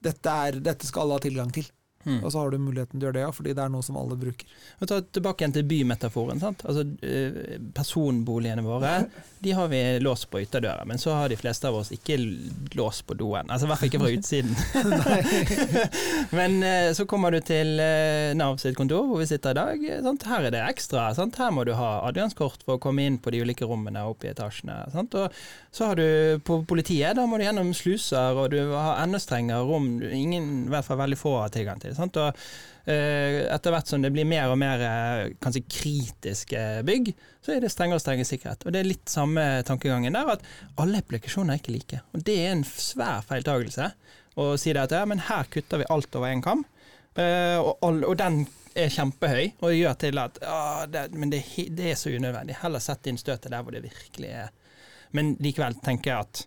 dette, 0.00 0.30
er, 0.30 0.60
dette 0.62 0.86
skal 0.88 1.04
alle 1.04 1.18
ha 1.18 1.22
tilgang 1.22 1.50
til. 1.54 1.66
Mm. 2.04 2.24
Og 2.24 2.32
så 2.32 2.38
har 2.38 2.50
du 2.50 2.58
muligheten 2.58 2.96
til 2.96 3.04
å 3.04 3.08
gjøre 3.08 3.18
det, 3.18 3.24
ja, 3.26 3.32
fordi 3.36 3.52
det 3.56 3.64
er 3.64 3.72
noe 3.72 3.84
som 3.84 3.98
alle 4.00 4.16
bruker. 4.20 4.54
Og 4.80 4.88
ta 4.88 5.00
tilbake 5.04 5.44
igjen 5.44 5.56
til 5.58 5.66
bymetaforen. 5.68 6.40
sant? 6.40 6.64
Altså, 6.64 6.86
eh, 7.04 7.58
Personboligene 7.76 8.64
våre 8.64 8.94
de 9.40 9.52
har 9.56 9.68
vi 9.68 9.80
lås 10.00 10.24
på 10.24 10.40
ytterdøra, 10.40 10.84
men 10.84 10.98
så 10.98 11.14
har 11.16 11.28
de 11.28 11.36
fleste 11.40 11.68
av 11.68 11.76
oss 11.76 11.92
ikke 11.92 12.16
lås 12.76 13.02
på 13.02 13.14
doen. 13.14 13.48
Altså 13.48 13.66
I 13.66 13.70
hvert 13.70 13.80
fall 13.80 13.90
ikke 13.90 14.02
fra 14.02 14.12
utsiden. 14.16 14.56
men 16.38 16.62
eh, 16.62 16.90
så 16.96 17.06
kommer 17.08 17.32
du 17.32 17.40
til 17.44 17.80
eh, 17.80 18.32
Nav 18.36 18.58
sitt 18.60 18.76
kontor, 18.76 19.06
hvor 19.08 19.20
vi 19.20 19.28
sitter 19.30 19.56
i 19.56 19.60
dag. 19.60 19.86
Sant? 20.04 20.26
Her 20.28 20.48
er 20.48 20.56
det 20.56 20.64
ekstra. 20.66 21.08
Sant? 21.16 21.40
Her 21.40 21.52
må 21.56 21.64
du 21.68 21.72
ha 21.76 21.92
adgangskort 22.08 22.64
for 22.66 22.76
å 22.76 22.82
komme 22.82 23.04
inn 23.08 23.20
på 23.20 23.32
de 23.32 23.40
ulike 23.44 23.68
rommene 23.68 24.04
oppe 24.08 24.28
i 24.28 24.32
etasjene. 24.34 24.82
Sant? 24.92 25.16
Og 25.16 25.32
så 25.72 25.88
har 25.88 26.00
du 26.00 26.40
på 26.44 26.60
politiet, 26.68 27.16
da 27.16 27.24
må 27.28 27.38
du 27.38 27.46
gjennom 27.46 27.72
sluser, 27.76 28.36
og 28.36 28.52
du 28.52 28.58
har 28.74 29.00
enda 29.00 29.20
strengere 29.22 29.64
rom. 29.68 29.88
Ingen, 30.04 30.50
i 30.66 30.72
hvert 30.72 30.88
fall 30.88 31.00
veldig 31.00 31.18
få, 31.20 31.36
har 31.44 31.52
tilgang 31.54 31.80
til. 31.82 31.89
Sant? 31.96 32.18
Og 32.20 32.40
eh, 32.90 33.46
etter 33.46 33.74
hvert 33.74 33.90
som 33.90 34.04
det 34.04 34.12
blir 34.14 34.28
mer 34.28 34.52
og 34.52 34.58
mer 34.60 34.84
eh, 34.86 35.32
kanskje 35.42 35.64
kritiske 35.66 36.64
bygg, 36.88 37.12
så 37.44 37.54
er 37.54 37.64
det 37.64 37.72
strengere 37.72 38.00
og 38.00 38.04
strengere 38.04 38.28
sikkerhet. 38.28 38.66
Og 38.66 38.74
det 38.74 38.82
er 38.82 38.90
litt 38.90 39.10
samme 39.10 39.46
tankegangen 39.68 40.16
der, 40.16 40.34
at 40.36 40.46
alle 40.80 41.02
applikasjoner 41.02 41.56
er 41.56 41.62
ikke 41.62 41.76
like. 41.76 42.02
Og 42.14 42.24
det 42.26 42.38
er 42.44 42.54
en 42.54 42.66
svær 42.68 43.24
feiltagelse 43.28 43.92
å 44.40 44.52
si 44.60 44.74
det 44.74 44.86
at 44.86 44.94
ja, 44.94 45.04
men 45.08 45.22
her 45.26 45.48
kutter 45.52 45.82
vi 45.82 45.90
alt 45.90 46.14
over 46.16 46.30
én 46.30 46.44
kam, 46.44 46.64
eh, 47.18 47.58
og, 47.58 47.82
og 47.82 48.14
den 48.20 48.44
er 48.78 48.92
kjempehøy, 48.94 49.56
og 49.66 49.74
gjør 49.74 49.96
til 49.98 50.20
at 50.22 50.38
å, 50.46 50.60
det, 50.90 51.08
men 51.18 51.32
det, 51.32 51.42
det 51.74 51.90
er 51.92 51.98
så 51.98 52.12
unødvendig. 52.14 52.60
Heller 52.62 52.82
sett 52.82 53.08
inn 53.10 53.18
støtet 53.18 53.50
der 53.50 53.64
hvor 53.64 53.74
det 53.74 53.82
virkelig 53.84 54.30
er. 54.44 54.52
Men 55.16 55.34
likevel 55.42 55.74
tenker 55.82 56.12
jeg 56.12 56.26
at 56.28 56.44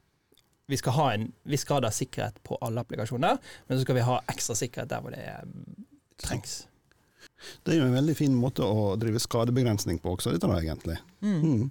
vi 0.71 0.77
skal 0.79 0.95
ha 0.97 1.07
en 1.13 1.31
viss 1.49 1.65
grad 1.67 1.85
av 1.85 1.95
sikkerhet 1.95 2.37
på 2.43 2.57
alle 2.63 2.83
applikasjoner, 2.83 3.39
men 3.67 3.77
så 3.77 3.83
skal 3.83 3.97
vi 3.99 4.05
ha 4.07 4.19
ekstra 4.31 4.55
sikkerhet 4.57 4.91
der 4.93 5.03
hvor 5.03 5.15
det 5.15 5.23
er, 5.27 5.49
trengs. 6.23 6.63
Det 7.63 7.73
er 7.73 7.81
jo 7.81 7.87
en 7.89 7.97
veldig 7.97 8.15
fin 8.15 8.35
måte 8.37 8.63
å 8.63 8.93
drive 8.99 9.19
skadebegrensning 9.19 9.99
på 10.03 10.13
også, 10.15 10.31
dette 10.33 10.47
da, 10.47 10.59
egentlig. 10.61 10.97
Mm. 11.23 11.39
Mm. 11.43 11.63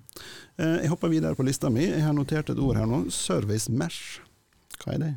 Jeg 0.61 0.91
hopper 0.93 1.13
videre 1.13 1.39
på 1.39 1.47
lista 1.47 1.71
mi. 1.73 1.87
Jeg 1.87 2.05
har 2.05 2.17
notert 2.17 2.53
et 2.53 2.61
ord 2.61 2.77
her 2.77 2.89
nå. 2.89 3.05
Service 3.15 3.73
mesh. 3.73 4.21
Hva 4.83 4.97
er 4.97 5.03
det? 5.03 5.13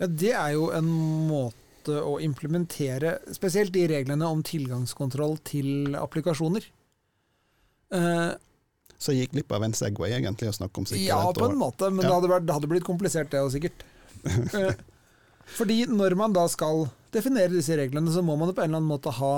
Ja, 0.00 0.06
Det 0.06 0.32
er 0.36 0.50
jo 0.56 0.70
en 0.76 0.90
måte 1.30 2.00
å 2.02 2.16
implementere 2.20 3.16
spesielt 3.36 3.72
de 3.72 3.86
reglene 3.88 4.28
om 4.28 4.42
tilgangskontroll 4.44 5.38
til 5.46 5.96
applikasjoner. 5.96 6.66
Eh, 7.96 8.32
Så 8.98 9.12
jeg 9.12 9.26
gikk 9.26 9.32
glipp 9.36 9.52
av 9.52 9.62
en 9.66 9.74
Segway, 9.76 10.10
egentlig, 10.16 10.48
å 10.48 10.56
snakke 10.56 10.78
om 10.80 10.86
sikkerhet. 10.88 11.08
ja, 11.10 11.32
på 11.36 11.50
en 11.50 11.58
måte, 11.60 11.90
men 11.92 12.04
Ja. 12.04 12.08
det, 12.08 12.14
hadde 12.16 12.30
vært, 12.32 12.46
det 12.46 12.54
hadde 12.56 12.68
blitt 12.70 12.84
komplisert, 12.86 13.30
det 13.30 13.40
òg, 13.42 13.50
sikkert. 13.52 13.84
Eh, 14.26 14.74
Fordi 15.56 15.84
når 15.86 16.16
man 16.16 16.32
da 16.32 16.46
skal 16.50 16.88
definere 17.12 17.52
disse 17.52 17.76
reglene, 17.78 18.10
så 18.10 18.22
må 18.24 18.34
man 18.38 18.52
på 18.52 18.62
en 18.64 18.70
eller 18.72 18.80
annen 18.80 18.88
måte 18.90 19.12
ha 19.14 19.34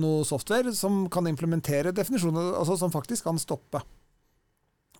noe 0.00 0.24
software 0.24 0.72
som 0.72 1.08
kan 1.12 1.26
implementere 1.28 1.92
definisjoner, 1.92 2.54
altså 2.56 2.78
som 2.78 2.90
faktisk 2.94 3.24
kan 3.24 3.36
stoppe. 3.42 3.82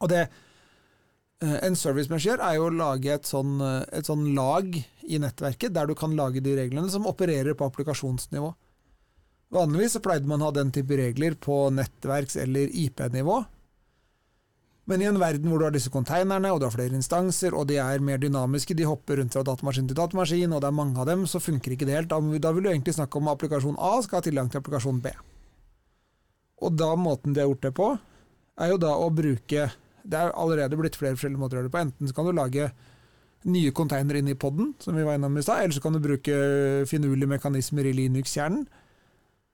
Og 0.02 0.10
det 0.12 0.26
eh, 0.26 1.56
en 1.64 1.74
service 1.78 2.10
manager 2.10 2.34
gjør, 2.36 2.42
er 2.44 2.58
jo 2.58 2.66
å 2.68 2.74
lage 2.76 3.14
et 3.14 3.24
sånn, 3.30 3.54
eh, 3.64 3.86
et 3.98 4.04
sånn 4.10 4.34
lag 4.36 4.68
i 4.76 5.18
nettverket, 5.22 5.72
der 5.72 5.86
du 5.88 5.94
kan 5.94 6.14
lage 6.18 6.42
de 6.44 6.56
reglene 6.58 6.90
som 6.90 7.06
opererer 7.08 7.54
på 7.56 7.70
applikasjonsnivå. 7.70 8.52
Vanligvis 9.52 9.96
så 9.96 10.00
pleide 10.04 10.26
man 10.28 10.40
å 10.40 10.50
ha 10.50 10.54
den 10.58 10.70
type 10.72 10.96
regler 10.96 11.34
på 11.40 11.66
nettverks- 11.72 12.36
eller 12.40 12.68
IP-nivå. 12.72 13.44
Men 14.90 15.02
i 15.02 15.06
en 15.06 15.18
verden 15.20 15.46
hvor 15.46 15.60
du 15.62 15.66
har 15.68 15.74
disse 15.74 15.92
konteinerne, 15.94 16.50
og 16.50 16.58
du 16.58 16.66
har 16.66 16.74
flere 16.74 16.96
instanser, 16.98 17.54
og 17.54 17.68
de 17.70 17.76
er 17.78 18.02
mer 18.02 18.18
dynamiske, 18.18 18.74
de 18.74 18.86
hopper 18.88 19.20
rundt 19.20 19.36
fra 19.36 19.44
datamaskin 19.46 19.86
til 19.90 19.98
datamaskin, 19.98 20.50
og 20.50 20.62
det 20.62 20.70
er 20.72 20.74
mange 20.74 20.98
av 20.98 21.06
dem, 21.06 21.22
så 21.30 21.38
funker 21.42 21.76
ikke 21.76 21.86
det 21.86 22.00
helt. 22.00 22.10
Da, 22.10 22.18
da 22.18 22.50
vil 22.54 22.66
du 22.66 22.72
egentlig 22.72 22.96
snakke 22.96 23.20
om 23.20 23.30
applikasjon 23.30 23.78
A 23.78 23.92
skal 24.02 24.18
ha 24.18 24.26
tilgang 24.26 24.50
til 24.50 24.58
applikasjon 24.58 24.98
B. 25.04 25.12
Og 26.62 26.74
da 26.74 26.90
måten 26.98 27.34
de 27.34 27.42
har 27.42 27.50
gjort 27.50 27.68
det 27.68 27.74
på, 27.78 27.92
er 28.62 28.74
jo 28.74 28.82
da 28.82 28.90
å 29.00 29.06
bruke 29.10 29.70
Det 30.02 30.18
er 30.18 30.34
allerede 30.36 30.76
blitt 30.76 30.96
flere 30.98 31.14
forskjellige 31.14 31.38
måter 31.38 31.56
å 31.56 31.60
gjøre 31.60 31.68
det 31.70 31.72
på. 31.76 31.80
Enten 31.86 32.08
så 32.10 32.14
kan 32.16 32.26
du 32.26 32.32
lage 32.34 32.64
nye 33.46 33.70
containere 33.74 34.18
inn 34.18 34.30
i 34.32 34.38
poden, 34.38 34.72
som 34.82 34.96
vi 34.98 35.04
var 35.06 35.14
innom 35.14 35.36
i 35.38 35.44
stad, 35.46 35.62
eller 35.62 35.76
så 35.76 35.82
kan 35.82 35.94
du 35.94 36.02
bruke 36.02 36.34
finurlige 36.90 37.30
mekanismer 37.30 37.86
i 37.86 37.94
Linux-kjernen. 37.94 38.64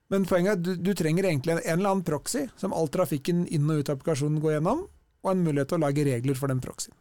Men 0.09 0.25
poenget 0.25 0.55
er 0.55 0.57
at 0.57 0.63
du, 0.65 0.71
du 0.89 0.95
trenger 0.97 1.27
egentlig 1.29 1.53
en, 1.53 1.61
en 1.61 1.75
eller 1.77 1.91
annen 1.91 2.05
proxy 2.05 2.47
som 2.57 2.73
all 2.73 2.89
trafikken 2.89 3.43
inn 3.45 3.69
og 3.69 3.83
ut 3.83 3.91
av 3.91 3.99
applikasjonen 3.99 4.41
går 4.41 4.55
gjennom, 4.55 4.87
og 5.23 5.31
en 5.33 5.45
mulighet 5.45 5.71
til 5.71 5.79
å 5.79 5.83
lage 5.85 6.05
regler 6.07 6.37
for 6.37 6.51
den 6.51 6.61
proxyen. 6.63 6.95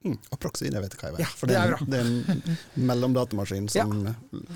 Mm, 0.00 0.16
og 0.16 0.38
proxy, 0.40 0.70
det 0.72 0.80
vet 0.80 0.94
jeg 0.94 1.00
hva 1.02 1.08
jeg 1.10 1.16
vet. 1.18 1.22
Ja, 1.26 1.30
For 1.36 1.50
det 1.50 1.56
er 1.60 1.74
er, 1.74 1.82
det 1.92 1.98
er 1.98 2.06
en 2.08 2.86
mellomdatamaskin 2.88 3.66
som 3.68 3.98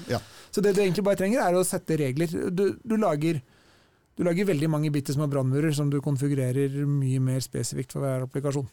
ja. 0.09 0.21
Så 0.55 0.63
det 0.65 0.73
du 0.73 0.81
egentlig 0.81 1.05
bare 1.05 1.21
trenger, 1.21 1.43
er 1.45 1.59
å 1.59 1.67
sette 1.69 1.99
regler. 2.01 2.33
Du, 2.49 2.65
du, 2.81 2.95
lager, 3.01 3.43
du 4.15 4.23
lager 4.27 4.47
veldig 4.47 4.71
mange 4.71 4.93
bitte 4.95 5.15
små 5.15 5.27
brannmurer 5.31 5.75
som 5.75 5.89
du 5.91 6.01
konfigurerer 6.03 6.85
mye 6.87 7.23
mer 7.23 7.41
spesifikt 7.43 7.97
for 7.97 8.05
hver 8.05 8.27
applikasjon. 8.29 8.69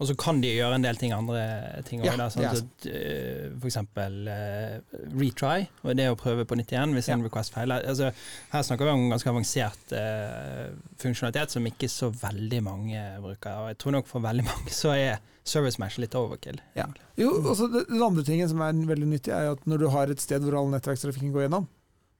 Og 0.00 0.08
så 0.08 0.14
kan 0.16 0.38
de 0.40 0.48
gjøre 0.48 0.78
en 0.78 0.84
del 0.84 0.96
ting 0.96 1.12
andre 1.12 1.42
ting 1.84 2.00
òg, 2.00 2.06
Ja, 2.08 2.28
sånn 2.32 2.40
det 2.40 2.48
F.eks. 2.48 2.62
at 2.64 2.86
eh, 2.88 3.42
for 3.52 3.68
eksempel 3.68 4.30
eh, 4.32 4.94
retry, 5.20 5.66
og 5.84 5.98
det 5.98 6.06
å 6.08 6.16
prøve 6.18 6.46
på 6.48 6.56
nytt 6.56 6.72
igjen 6.72 6.96
hvis 6.96 7.10
en 7.12 7.24
request 7.26 7.52
feiler. 7.52 7.84
Altså, 7.84 8.08
her 8.54 8.64
snakker 8.64 8.88
vi 8.88 8.94
om 8.94 9.12
ganske 9.12 9.28
avansert 9.28 9.92
uh, 9.92 10.72
funksjonalitet 11.02 11.52
som 11.52 11.68
ikke 11.68 11.90
så 11.92 12.08
veldig 12.16 12.62
mange 12.64 13.04
bruker. 13.20 13.60
Og 13.60 13.74
jeg 13.74 13.80
tror 13.84 13.96
nok 13.98 14.08
for 14.08 14.24
veldig 14.24 14.46
mange 14.50 14.72
så 14.72 14.94
er 14.96 15.20
service 15.44 15.80
match 15.82 16.00
litt 16.00 16.16
overkill. 16.16 16.62
Ja. 16.78 16.88
Jo, 17.20 17.34
også 17.52 17.68
Den 17.76 18.00
andre 18.00 18.24
tingen 18.24 18.48
som 18.48 18.64
er 18.64 18.80
veldig 18.88 19.12
nyttig, 19.12 19.36
er 19.36 19.52
at 19.52 19.68
når 19.68 19.84
du 19.84 19.88
har 19.92 20.08
et 20.08 20.24
sted 20.24 20.42
hvor 20.46 20.62
all 20.62 20.72
nettverkstrafikken 20.72 21.34
går 21.36 21.46
gjennom, 21.46 21.68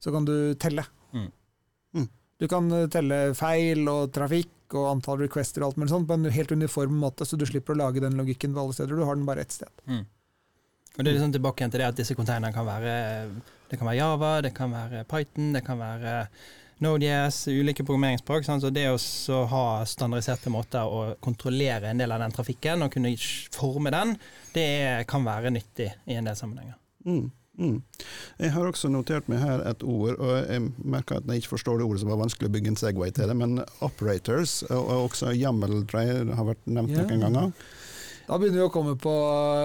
så 0.04 0.12
kan 0.12 0.28
du 0.28 0.34
telle. 0.60 0.84
Mm. 1.16 1.30
Mm. 1.96 2.08
Du 2.40 2.48
kan 2.48 2.70
eh, 2.72 2.88
telle 2.92 3.20
feil 3.38 3.84
og 3.92 4.14
trafikk 4.16 4.76
og 4.78 4.86
antall 4.94 5.24
requester 5.24 5.62
og 5.62 5.72
alt 5.72 5.82
mulig 5.82 5.92
sånt 5.92 6.08
på 6.08 6.16
en 6.16 6.30
helt 6.30 6.54
uniform 6.54 6.96
måte, 7.02 7.26
så 7.26 7.36
du 7.36 7.44
slipper 7.48 7.74
å 7.74 7.82
lage 7.82 8.02
den 8.02 8.16
logikken 8.18 8.54
på 8.54 8.64
alle 8.64 8.76
steder. 8.76 8.96
Du 8.96 9.06
har 9.06 9.18
den 9.18 9.28
bare 9.28 9.44
ett 9.44 9.56
sted. 9.56 9.70
Mm. 9.90 10.04
Og 10.96 11.04
det 11.04 11.10
er 11.10 11.16
liksom 11.16 11.34
tilbake 11.34 11.62
igjen 11.62 11.74
til 11.74 11.82
det 11.82 11.90
at 11.90 11.98
disse 12.00 12.16
konteinerne 12.18 12.54
kan 12.54 12.66
være 12.66 12.94
det 13.70 13.78
kan 13.78 13.86
være 13.86 14.00
Java, 14.00 14.30
det 14.42 14.50
kan 14.56 14.72
være 14.74 15.04
Python, 15.06 15.52
det 15.54 15.62
kan 15.66 15.78
være 15.78 16.14
Node.js, 16.82 17.44
ulike 17.52 17.84
programmeringsspråk. 17.84 18.46
Så 18.48 18.70
det 18.74 18.86
å 18.90 18.96
så 18.98 19.44
ha 19.50 19.64
standardiserte 19.86 20.50
måter 20.50 20.88
å 20.88 21.14
kontrollere 21.22 21.90
en 21.90 22.00
del 22.00 22.10
av 22.14 22.22
den 22.24 22.34
trafikken 22.34 22.82
og 22.82 22.94
kunne 22.94 23.12
forme 23.54 23.92
den, 23.94 24.16
det 24.56 25.04
kan 25.10 25.26
være 25.26 25.52
nyttig 25.54 25.90
i 26.08 26.16
en 26.18 26.26
del 26.26 26.38
sammenhenger. 26.38 26.78
Mm, 27.06 27.28
mm. 27.58 27.76
Jeg 28.40 28.52
har 28.54 28.68
også 28.68 28.90
notert 28.92 29.28
meg 29.30 29.42
her 29.42 29.62
et 29.68 29.82
ord, 29.82 30.16
og 30.18 30.32
jeg 30.38 30.64
merker 30.78 31.18
at 31.20 31.28
jeg 31.28 31.42
ikke 31.42 31.54
forstår 31.56 31.80
det 31.80 31.86
ordet, 31.88 32.02
som 32.02 32.12
var 32.12 32.20
vanskelig 32.22 32.50
å 32.50 32.54
bygge 32.54 32.72
en 32.72 32.80
Segway 32.80 33.14
til 33.16 33.30
det, 33.30 33.36
men 33.36 33.62
operators, 33.84 34.60
og 34.70 34.80
og 34.80 35.08
også 35.10 35.34
jammeldreier 35.36 36.34
har 36.36 36.50
vært 36.52 36.66
nevnt 36.68 36.94
yeah. 36.94 37.06
noen 37.06 37.26
ganger. 37.26 37.52
Da 38.30 38.38
begynner 38.38 38.62
vi 38.62 38.68
å 38.68 38.72
komme 38.72 38.94
på 39.00 39.12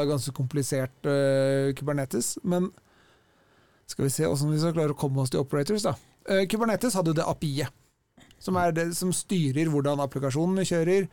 ganske 0.10 0.34
komplisert 0.34 1.06
uh, 1.06 1.70
Kubernetes, 1.78 2.36
men 2.44 2.72
skal 3.86 4.08
vi 4.08 4.14
se 4.14 4.26
hvordan 4.26 4.56
vi 4.56 4.62
skal 4.64 4.74
klare 4.74 4.96
å 4.96 4.98
komme 4.98 5.22
oss 5.22 5.34
til 5.34 5.44
operators, 5.44 5.86
da. 5.86 5.94
Uh, 6.26 6.48
Kubernetes 6.50 6.98
hadde 6.98 7.14
jo 7.14 7.20
det 7.20 7.28
API-et, 7.30 7.84
som 8.42 8.58
er 8.58 8.74
det 8.74 8.90
som 8.98 9.14
styrer 9.14 9.70
hvordan 9.70 10.02
applikasjonene 10.02 10.66
kjører, 10.66 11.06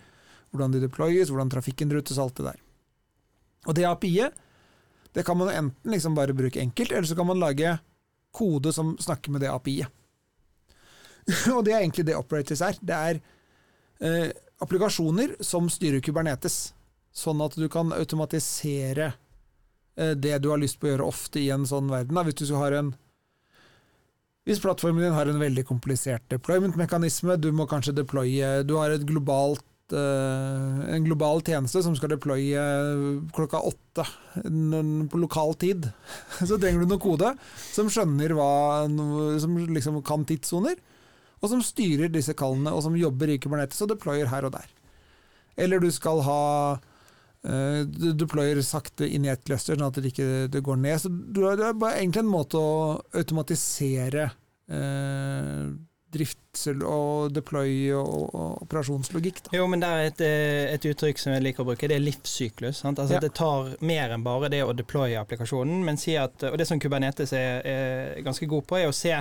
hvordan 0.53 0.73
de 0.73 0.81
deployes, 0.85 1.29
hvordan 1.29 1.53
trafikken 1.53 1.93
rutes, 1.93 2.21
alt 2.21 2.41
det 2.41 2.49
der. 2.49 2.63
Og 3.69 3.77
det 3.77 3.87
API-et, 3.89 4.41
det 5.12 5.25
kan 5.27 5.38
man 5.38 5.51
enten 5.53 5.92
liksom 5.92 6.14
bare 6.14 6.33
bruke 6.37 6.61
enkelt, 6.61 6.92
eller 6.92 7.09
så 7.09 7.16
kan 7.16 7.27
man 7.27 7.40
lage 7.40 7.79
kode 8.33 8.72
som 8.72 8.96
snakker 9.01 9.31
med 9.31 9.40
det 9.44 9.51
API-et. 9.53 9.88
og 11.55 11.64
det 11.64 11.75
er 11.75 11.83
egentlig 11.83 12.07
det 12.09 12.16
operators 12.18 12.62
er. 12.64 12.79
Det 12.81 12.96
er 12.96 13.20
eh, 14.03 14.31
applikasjoner 14.62 15.37
som 15.44 15.68
styrer 15.70 16.03
Kubernetes, 16.03 16.72
sånn 17.12 17.42
at 17.44 17.55
du 17.59 17.68
kan 17.70 17.92
automatisere 17.94 19.12
eh, 19.96 20.16
det 20.16 20.40
du 20.42 20.51
har 20.51 20.59
lyst 20.62 20.81
på 20.81 20.88
å 20.88 20.94
gjøre 20.94 21.11
ofte 21.12 21.42
i 21.42 21.51
en 21.55 21.68
sånn 21.68 21.92
verden. 21.92 22.18
Hvis 22.27 22.48
du 22.48 22.57
har 22.59 22.75
en 22.79 22.94
hvis 24.42 24.59
plattformen 24.59 25.05
din 25.05 25.14
har 25.14 25.29
en 25.31 25.38
veldig 25.38 25.62
komplisert 25.68 26.25
deployment-mekanisme, 26.33 27.37
du 27.38 27.53
må 27.55 27.68
kanskje 27.70 27.94
deploye 27.94 28.64
Du 28.66 28.72
har 28.75 28.90
et 28.90 29.05
globalt 29.07 29.62
uh, 29.94 30.83
en 30.92 31.05
global 31.05 31.42
tjeneste 31.44 31.83
som 31.85 31.94
skal 31.96 32.12
deploye 32.14 32.62
klokka 33.37 33.61
åtte 33.68 34.07
på 35.12 35.20
lokal 35.20 35.55
tid. 35.61 35.88
Så 36.48 36.57
trenger 36.57 36.83
du 36.83 36.92
noe 36.92 37.02
kode 37.02 37.35
som 37.72 37.90
skjønner 37.92 38.35
hva 38.37 38.52
Som 39.42 39.59
liksom 39.68 40.00
kan 40.07 40.24
tidssoner, 40.28 40.78
og 41.42 41.50
som 41.50 41.62
styrer 41.64 42.12
disse 42.12 42.35
kallene, 42.38 42.72
og 42.72 42.85
som 42.85 42.96
jobber 42.96 43.33
i 43.33 43.38
Kubernetes 43.42 43.83
og 43.83 43.92
deployer 43.92 44.31
her 44.31 44.46
og 44.46 44.55
der. 44.55 44.68
Eller 45.59 45.83
du 45.83 45.90
skal 45.92 46.22
ha 46.24 46.42
uh, 46.78 47.81
du 47.85 48.12
deployer 48.16 48.62
sakte 48.64 49.09
inn 49.09 49.26
i 49.26 49.33
et 49.33 49.44
cluster, 49.44 49.76
sånn 49.76 49.88
at 49.88 49.98
det 49.98 50.12
ikke 50.12 50.48
det 50.52 50.64
går 50.64 50.78
ned. 50.81 51.02
Så 51.02 51.11
det 51.11 51.55
er 51.55 51.78
bare 51.78 51.98
egentlig 52.00 52.24
en 52.24 52.33
måte 52.33 52.61
å 52.61 53.00
automatisere 53.18 54.31
uh, 54.72 55.72
drifts- 56.12 56.66
og 56.85 57.33
deploy 57.33 57.92
og, 57.96 58.35
og 58.37 58.62
operasjonslogikk. 58.66 59.42
Da. 59.46 59.55
Jo, 59.57 59.66
men 59.70 59.83
det 59.83 59.88
er 59.88 60.11
et, 60.11 60.22
eh, 60.27 60.75
et, 60.75 60.87
uttrykk 60.92 61.22
som 61.22 61.33
jeg 61.35 61.44
liker 61.46 61.64
å 61.64 61.68
bruke, 61.70 61.88
det 61.88 61.96
er 61.98 62.05
livssyklus. 62.05 62.83
Altså, 62.88 63.09
ja. 63.16 63.22
Det 63.22 63.33
tar 63.38 63.72
mer 63.81 64.12
enn 64.14 64.27
bare 64.27 64.51
det 64.53 64.62
å 64.66 64.75
deploye 64.77 65.20
applikasjonen. 65.20 65.85
men 65.87 66.01
si 66.01 66.16
at, 66.20 66.42
Og 66.51 66.59
det 66.59 66.68
som 66.68 66.81
Kubernetes 66.81 67.33
er, 67.33 67.62
er 67.64 68.22
ganske 68.22 68.46
god 68.46 68.66
på, 68.68 68.79
er 68.79 68.90
å 68.90 68.96
se 68.96 69.14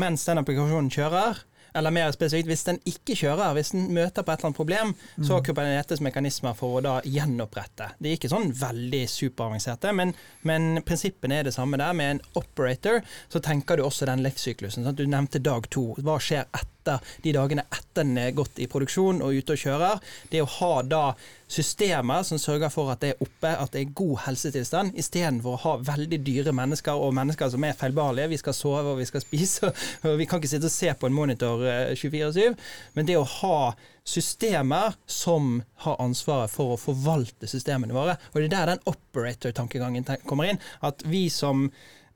mens 0.00 0.24
den 0.28 0.40
applikasjonen 0.42 0.90
kjører, 0.92 1.44
eller 1.74 1.94
mer 1.94 2.12
spesifikt, 2.14 2.48
hvis 2.50 2.64
den 2.68 2.80
ikke 2.88 3.16
kjører, 3.18 3.54
hvis 3.56 3.72
den 3.74 3.88
møter 3.94 4.24
på 4.24 4.32
et 4.32 4.40
eller 4.40 4.50
annet 4.50 4.60
problem, 4.60 4.94
mm. 4.94 5.26
så 5.26 5.36
har 5.36 5.44
Kubernetes 5.46 6.02
mekanismer 6.04 6.56
for 6.58 6.78
å 6.78 6.84
da 6.84 6.94
gjenopprette. 7.04 7.92
De 7.98 8.10
er 8.10 8.18
ikke 8.18 8.32
sånn 8.32 8.52
veldig 8.56 9.04
superavanserte, 9.10 9.92
men, 9.96 10.14
men 10.48 10.82
prinsippene 10.86 11.40
er 11.40 11.48
det 11.48 11.56
samme 11.56 11.80
der. 11.80 11.96
Med 11.98 12.16
en 12.16 12.24
operator 12.38 13.00
så 13.28 13.42
tenker 13.44 13.78
du 13.78 13.86
også 13.86 14.08
den 14.08 14.24
livssyklusen. 14.26 14.86
Sant? 14.86 14.98
du 14.98 15.06
nevnte 15.06 15.42
dag 15.42 15.68
to. 15.72 15.92
Hva 16.02 16.18
skjer 16.22 16.48
etter? 16.48 16.77
De 17.24 17.34
dagene 17.36 17.66
etter 17.68 17.88
den 17.98 18.18
er 18.20 18.34
gått 18.36 18.60
i 18.62 18.68
produksjon 18.70 19.22
og 19.24 19.34
ute 19.34 19.54
og 19.54 19.62
kjører. 19.62 20.00
Det 20.30 20.42
å 20.42 20.50
ha 20.58 20.72
da 20.86 21.02
systemer 21.48 22.22
som 22.28 22.40
sørger 22.40 22.70
for 22.72 22.92
at 22.92 23.02
det 23.02 23.14
er 23.14 23.22
oppe, 23.24 23.50
at 23.50 23.72
det 23.74 23.82
er 23.82 23.94
god 23.96 24.24
helsetilstand, 24.26 24.96
istedenfor 25.00 25.56
å 25.56 25.62
ha 25.64 25.74
veldig 25.88 26.20
dyre 26.26 26.54
mennesker 26.56 27.00
og 27.00 27.14
mennesker 27.16 27.50
som 27.52 27.64
er 27.64 27.76
feilbarlige. 27.78 28.30
Vi 28.34 28.40
skal 28.42 28.56
sove 28.56 28.94
og 28.94 29.00
vi 29.00 29.08
skal 29.08 29.24
spise, 29.24 29.72
og 30.06 30.18
vi 30.20 30.28
kan 30.28 30.42
ikke 30.42 30.52
sitte 30.52 30.70
og 30.70 30.76
se 30.76 30.92
på 30.94 31.08
en 31.08 31.16
monitor 31.16 31.64
24-7. 31.98 32.42
Eh, 32.44 32.74
Men 32.94 33.08
det 33.08 33.18
å 33.18 33.28
ha 33.40 33.60
systemer 34.08 34.94
som 35.10 35.58
har 35.84 35.98
ansvaret 36.00 36.52
for 36.52 36.74
å 36.74 36.80
forvalte 36.80 37.48
systemene 37.50 37.96
våre, 37.96 38.16
og 38.32 38.40
det 38.40 38.48
er 38.48 38.54
der 38.54 38.74
den 38.74 38.86
operator-tankegangen 38.88 40.08
kommer 40.28 40.48
inn. 40.48 40.60
At 40.84 41.04
vi 41.04 41.26
som 41.32 41.68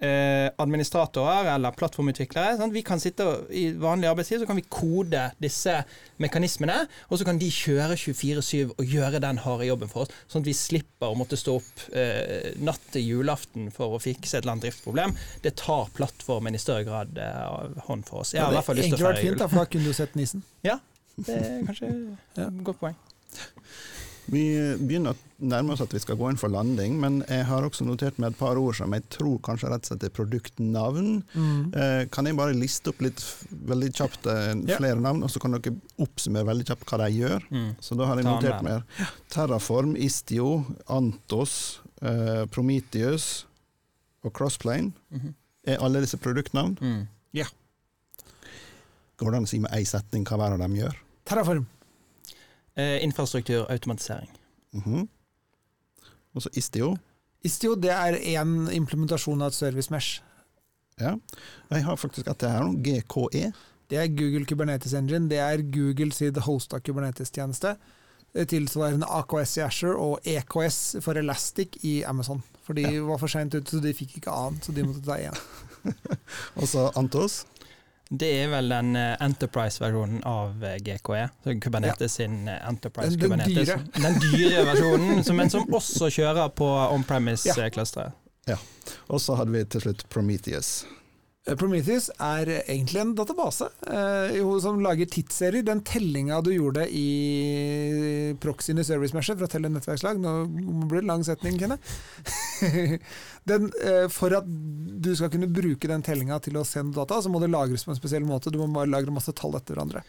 eh, 0.03 0.49
administratorer 0.63 1.49
eller 1.55 1.75
plattformutviklere. 1.79 2.57
Sant? 2.59 2.75
Vi 2.75 2.83
kan 2.87 3.01
sitte 3.03 3.27
I 3.55 3.69
vanlig 3.79 4.11
arbeidstid 4.11 4.43
så 4.43 4.49
kan 4.49 4.59
vi 4.59 4.65
kode 4.67 5.29
disse 5.43 5.79
mekanismene, 6.23 6.83
og 7.09 7.21
så 7.21 7.27
kan 7.29 7.39
de 7.41 7.49
kjøre 7.53 7.97
24-7 7.99 8.75
og 8.77 8.85
gjøre 8.87 9.23
den 9.23 9.41
harde 9.45 9.69
jobben 9.69 9.91
for 9.93 10.05
oss. 10.07 10.15
Sånn 10.31 10.45
at 10.45 10.51
vi 10.51 10.57
slipper 10.59 11.13
å 11.13 11.19
måtte 11.19 11.39
stå 11.41 11.57
opp 11.61 11.87
eh, 11.99 12.53
natt 12.63 12.85
til 12.95 13.09
julaften 13.15 13.71
for 13.75 13.97
å 13.97 14.03
fikse 14.03 14.37
et 14.37 14.43
eller 14.43 14.57
annet 14.57 14.69
driftsproblem. 14.69 15.17
Det 15.45 15.55
tar 15.63 15.91
plattformen 15.97 16.59
i 16.59 16.63
større 16.63 16.87
grad 16.89 17.19
eh, 17.23 17.83
hånd 17.89 18.07
for 18.09 18.25
oss. 18.25 18.35
Jeg 18.37 18.45
har 18.45 18.55
i 18.55 18.59
hvert 18.59 18.71
fall 18.71 18.81
lyst 18.81 18.95
til 18.95 19.01
å 19.01 19.07
feire 19.07 19.23
jul. 19.23 19.33
Fint, 19.33 19.43
da, 19.43 19.51
for 19.51 19.63
da 19.63 19.69
kunne 19.75 19.93
du 19.93 19.99
sett 20.03 20.19
nissen. 20.19 20.47
Ja, 20.63 20.79
det 21.27 21.35
er 21.37 21.65
kanskje 21.67 21.89
et 22.41 22.61
godt 22.65 22.79
poeng. 22.81 22.95
Vi 24.31 24.43
begynner 24.79 25.17
å 25.17 25.33
nærme 25.43 25.75
oss 25.75 25.83
at 25.83 25.93
vi 25.95 26.01
skal 26.03 26.17
gå 26.19 26.29
inn 26.31 26.39
for 26.39 26.53
landing, 26.53 26.95
men 27.03 27.21
jeg 27.27 27.47
har 27.49 27.65
også 27.67 27.85
notert 27.87 28.19
meg 28.23 28.33
et 28.33 28.39
par 28.39 28.59
ord 28.61 28.77
som 28.79 28.95
jeg 28.95 29.05
tror 29.13 29.41
kanskje 29.45 29.71
rett 29.73 29.85
og 29.85 29.91
slett 29.91 30.07
er 30.07 30.15
produktnavn. 30.15 31.09
Mm. 31.35 31.63
Eh, 31.75 32.03
kan 32.15 32.29
jeg 32.29 32.39
bare 32.39 32.57
liste 32.57 32.93
opp 32.93 33.03
litt 33.03 33.23
veldig 33.51 33.91
kjapt 33.99 34.29
eh, 34.31 34.53
flere 34.71 34.95
ja. 34.95 35.03
navn, 35.03 35.25
og 35.27 35.33
så 35.33 35.43
kan 35.43 35.57
dere 35.57 35.75
oppsummere 36.03 36.49
veldig 36.53 36.69
kjapt 36.71 36.87
hva 36.89 37.01
de 37.03 37.11
gjør? 37.19 37.49
Mm. 37.51 37.69
Så 37.83 37.99
da 37.99 38.09
har 38.11 38.21
jeg 38.21 38.29
notert 38.29 38.67
meg 38.67 39.03
Terraform, 39.33 39.97
Istio, 39.99 40.51
Antos, 40.93 41.57
eh, 42.01 42.45
Prometheus 42.53 43.47
og 44.23 44.35
Crossplane. 44.39 44.93
Mm 45.11 45.21
-hmm. 45.21 45.35
Er 45.65 45.79
alle 45.79 46.01
disse 46.01 46.17
produktnavn? 46.17 46.79
Mm. 46.81 47.07
Ja. 47.33 47.47
Går 49.17 49.31
det 49.31 49.37
an 49.37 49.45
å 49.45 49.47
si 49.47 49.59
med 49.59 49.71
én 49.71 49.87
setning 49.87 50.25
hva 50.25 50.37
hver 50.37 50.53
av 50.53 50.59
dem 50.59 50.75
gjør? 50.75 50.97
Terraform. 51.25 51.67
Eh, 52.77 53.05
infrastruktur, 53.05 53.67
automatisering. 53.71 54.31
Mm 54.73 54.83
-hmm. 54.83 55.09
Og 56.35 56.43
så 56.43 56.49
Istio? 56.53 56.97
Istio 57.45 57.75
det 57.75 57.91
er 57.91 58.13
én 58.13 58.71
implementasjon 58.73 59.43
av 59.43 59.47
et 59.47 59.55
service 59.55 59.91
mesh. 59.91 60.23
Ja. 61.01 61.17
Jeg 61.71 61.85
har 61.85 61.97
faktisk 61.97 62.29
at 62.29 62.41
det 62.41 62.49
er 62.49 62.63
noe 62.63 62.83
GKE. 62.83 63.53
Det 63.91 63.99
er 63.99 64.09
Google 64.09 64.47
Kubernetes 64.47 64.93
Engine. 64.93 65.29
Det 65.29 65.39
er 65.39 65.63
Google 65.73 66.13
sitt 66.13 66.37
hosta 66.37 66.79
Kubernetes-tjeneste. 66.79 67.77
Tilsvarende 68.49 69.07
AKS 69.07 69.57
i 69.57 69.61
Asher 69.61 69.99
og 70.01 70.21
EKS 70.25 70.97
for 71.05 71.19
Elastic 71.21 71.77
i 71.85 72.03
Amazon. 72.03 72.43
For 72.63 72.73
de 72.73 72.87
ja. 72.87 73.03
var 73.05 73.19
for 73.21 73.27
seint 73.27 73.55
ute, 73.55 73.69
så 73.69 73.81
de 73.83 73.93
fikk 73.93 74.17
ikke 74.17 74.33
annet, 74.33 74.65
så 74.65 74.73
de 74.73 74.87
måtte 74.87 75.03
ta 75.05 75.19
én. 75.21 75.37
og 76.61 76.69
så 76.69 76.87
Antos? 76.97 77.43
Det 78.13 78.29
er 78.43 78.49
vel 78.53 78.69
den 78.69 78.97
eh, 78.97 79.15
Enterprise-versjonen 79.25 80.21
av 80.29 80.65
eh, 80.65 80.77
GKE. 80.85 81.29
Så 81.45 81.55
Kubernetes 81.65 82.19
ja. 82.19 82.25
sin 82.25 82.49
eh, 82.49 82.69
Enterprise 82.69 83.11
den, 83.11 83.19
den 83.19 83.29
Kubernetes. 83.29 83.69
Dyre. 83.69 84.03
Den 84.05 84.19
dyre 84.21 84.65
versjonen, 84.69 85.23
men 85.37 85.53
som 85.53 85.73
også 85.81 86.11
kjører 86.13 86.51
på 86.53 86.69
on-premise-clusteret. 86.69 88.19
Ja. 88.45 88.59
ja. 88.59 88.93
Og 89.09 89.23
så 89.25 89.39
hadde 89.41 89.57
vi 89.57 89.65
til 89.65 89.87
slutt 89.87 90.05
Prometheus. 90.13 90.83
Eh, 91.43 91.57
Prometheus 91.59 92.07
er 92.23 92.47
egentlig 92.61 93.01
en 93.03 93.15
database 93.19 93.67
eh, 93.91 94.37
som 94.63 94.79
lager 94.83 95.09
tidsserier. 95.11 95.65
Den 95.67 95.83
tellinga 95.87 96.39
du 96.45 96.53
gjorde 96.55 96.87
i 96.87 98.37
proxyen 98.43 98.79
i 98.79 98.87
service 98.87 99.17
meshet 99.17 99.41
for 99.41 99.49
å 99.49 99.51
telle 99.51 99.71
nettverkslag 99.73 100.21
Nå 100.23 100.35
blir 100.87 101.03
det 101.03 101.09
lang 101.11 101.25
setning, 101.27 101.59
Kenne. 101.59 101.81
den, 103.51 103.71
eh, 103.83 104.07
for 104.13 104.39
at 104.39 104.47
du 104.47 105.11
skal 105.19 105.33
kunne 105.35 105.51
bruke 105.51 105.91
den 105.91 106.07
tellinga 106.07 106.39
til 106.45 106.61
å 106.61 106.67
sende 106.67 106.95
data, 107.01 107.19
så 107.23 107.33
må 107.33 107.43
det 107.43 107.51
lagres 107.51 107.87
på 107.87 107.95
en 107.95 107.99
spesiell 107.99 108.27
måte. 108.29 108.55
Du 108.55 108.61
må 108.63 108.71
bare 108.71 108.93
lagre 108.93 109.15
masse 109.15 109.35
tall 109.35 109.59
etter 109.59 109.75
hverandre. 109.75 110.05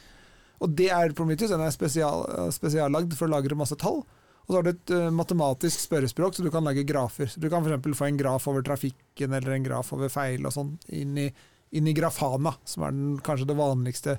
Og 0.63 0.77
det 0.77 0.91
er 0.93 1.17
Prometheus. 1.17 1.51
Den 1.51 1.65
er 1.65 1.73
spesial, 1.73 2.27
spesiallagd 2.53 3.17
for 3.17 3.25
å 3.25 3.33
lagre 3.33 3.57
masse 3.57 3.75
tall. 3.81 4.03
Og 4.43 4.51
så 4.51 4.57
har 4.57 4.65
du 4.65 4.71
et 4.73 4.93
uh, 4.93 5.09
matematisk 5.15 5.85
spørrespråk, 5.85 6.35
så 6.35 6.43
du 6.43 6.51
kan 6.51 6.65
lage 6.67 6.83
grafer. 6.87 7.29
Så 7.31 7.39
du 7.39 7.49
kan 7.51 7.63
f.eks. 7.63 7.97
få 7.97 8.09
en 8.09 8.19
graf 8.19 8.47
over 8.51 8.65
trafikken 8.65 9.33
eller 9.33 9.55
en 9.55 9.67
graf 9.67 9.93
over 9.95 10.11
feil 10.11 10.43
og 10.45 10.55
sånn 10.55 10.73
inn, 10.91 11.19
inn, 11.23 11.87
i 11.87 11.95
Grafana, 11.95 12.55
som 12.67 12.87
er 12.87 12.95
den, 12.95 13.13
kanskje 13.23 13.47
det 13.49 13.59
vanligste 13.59 14.17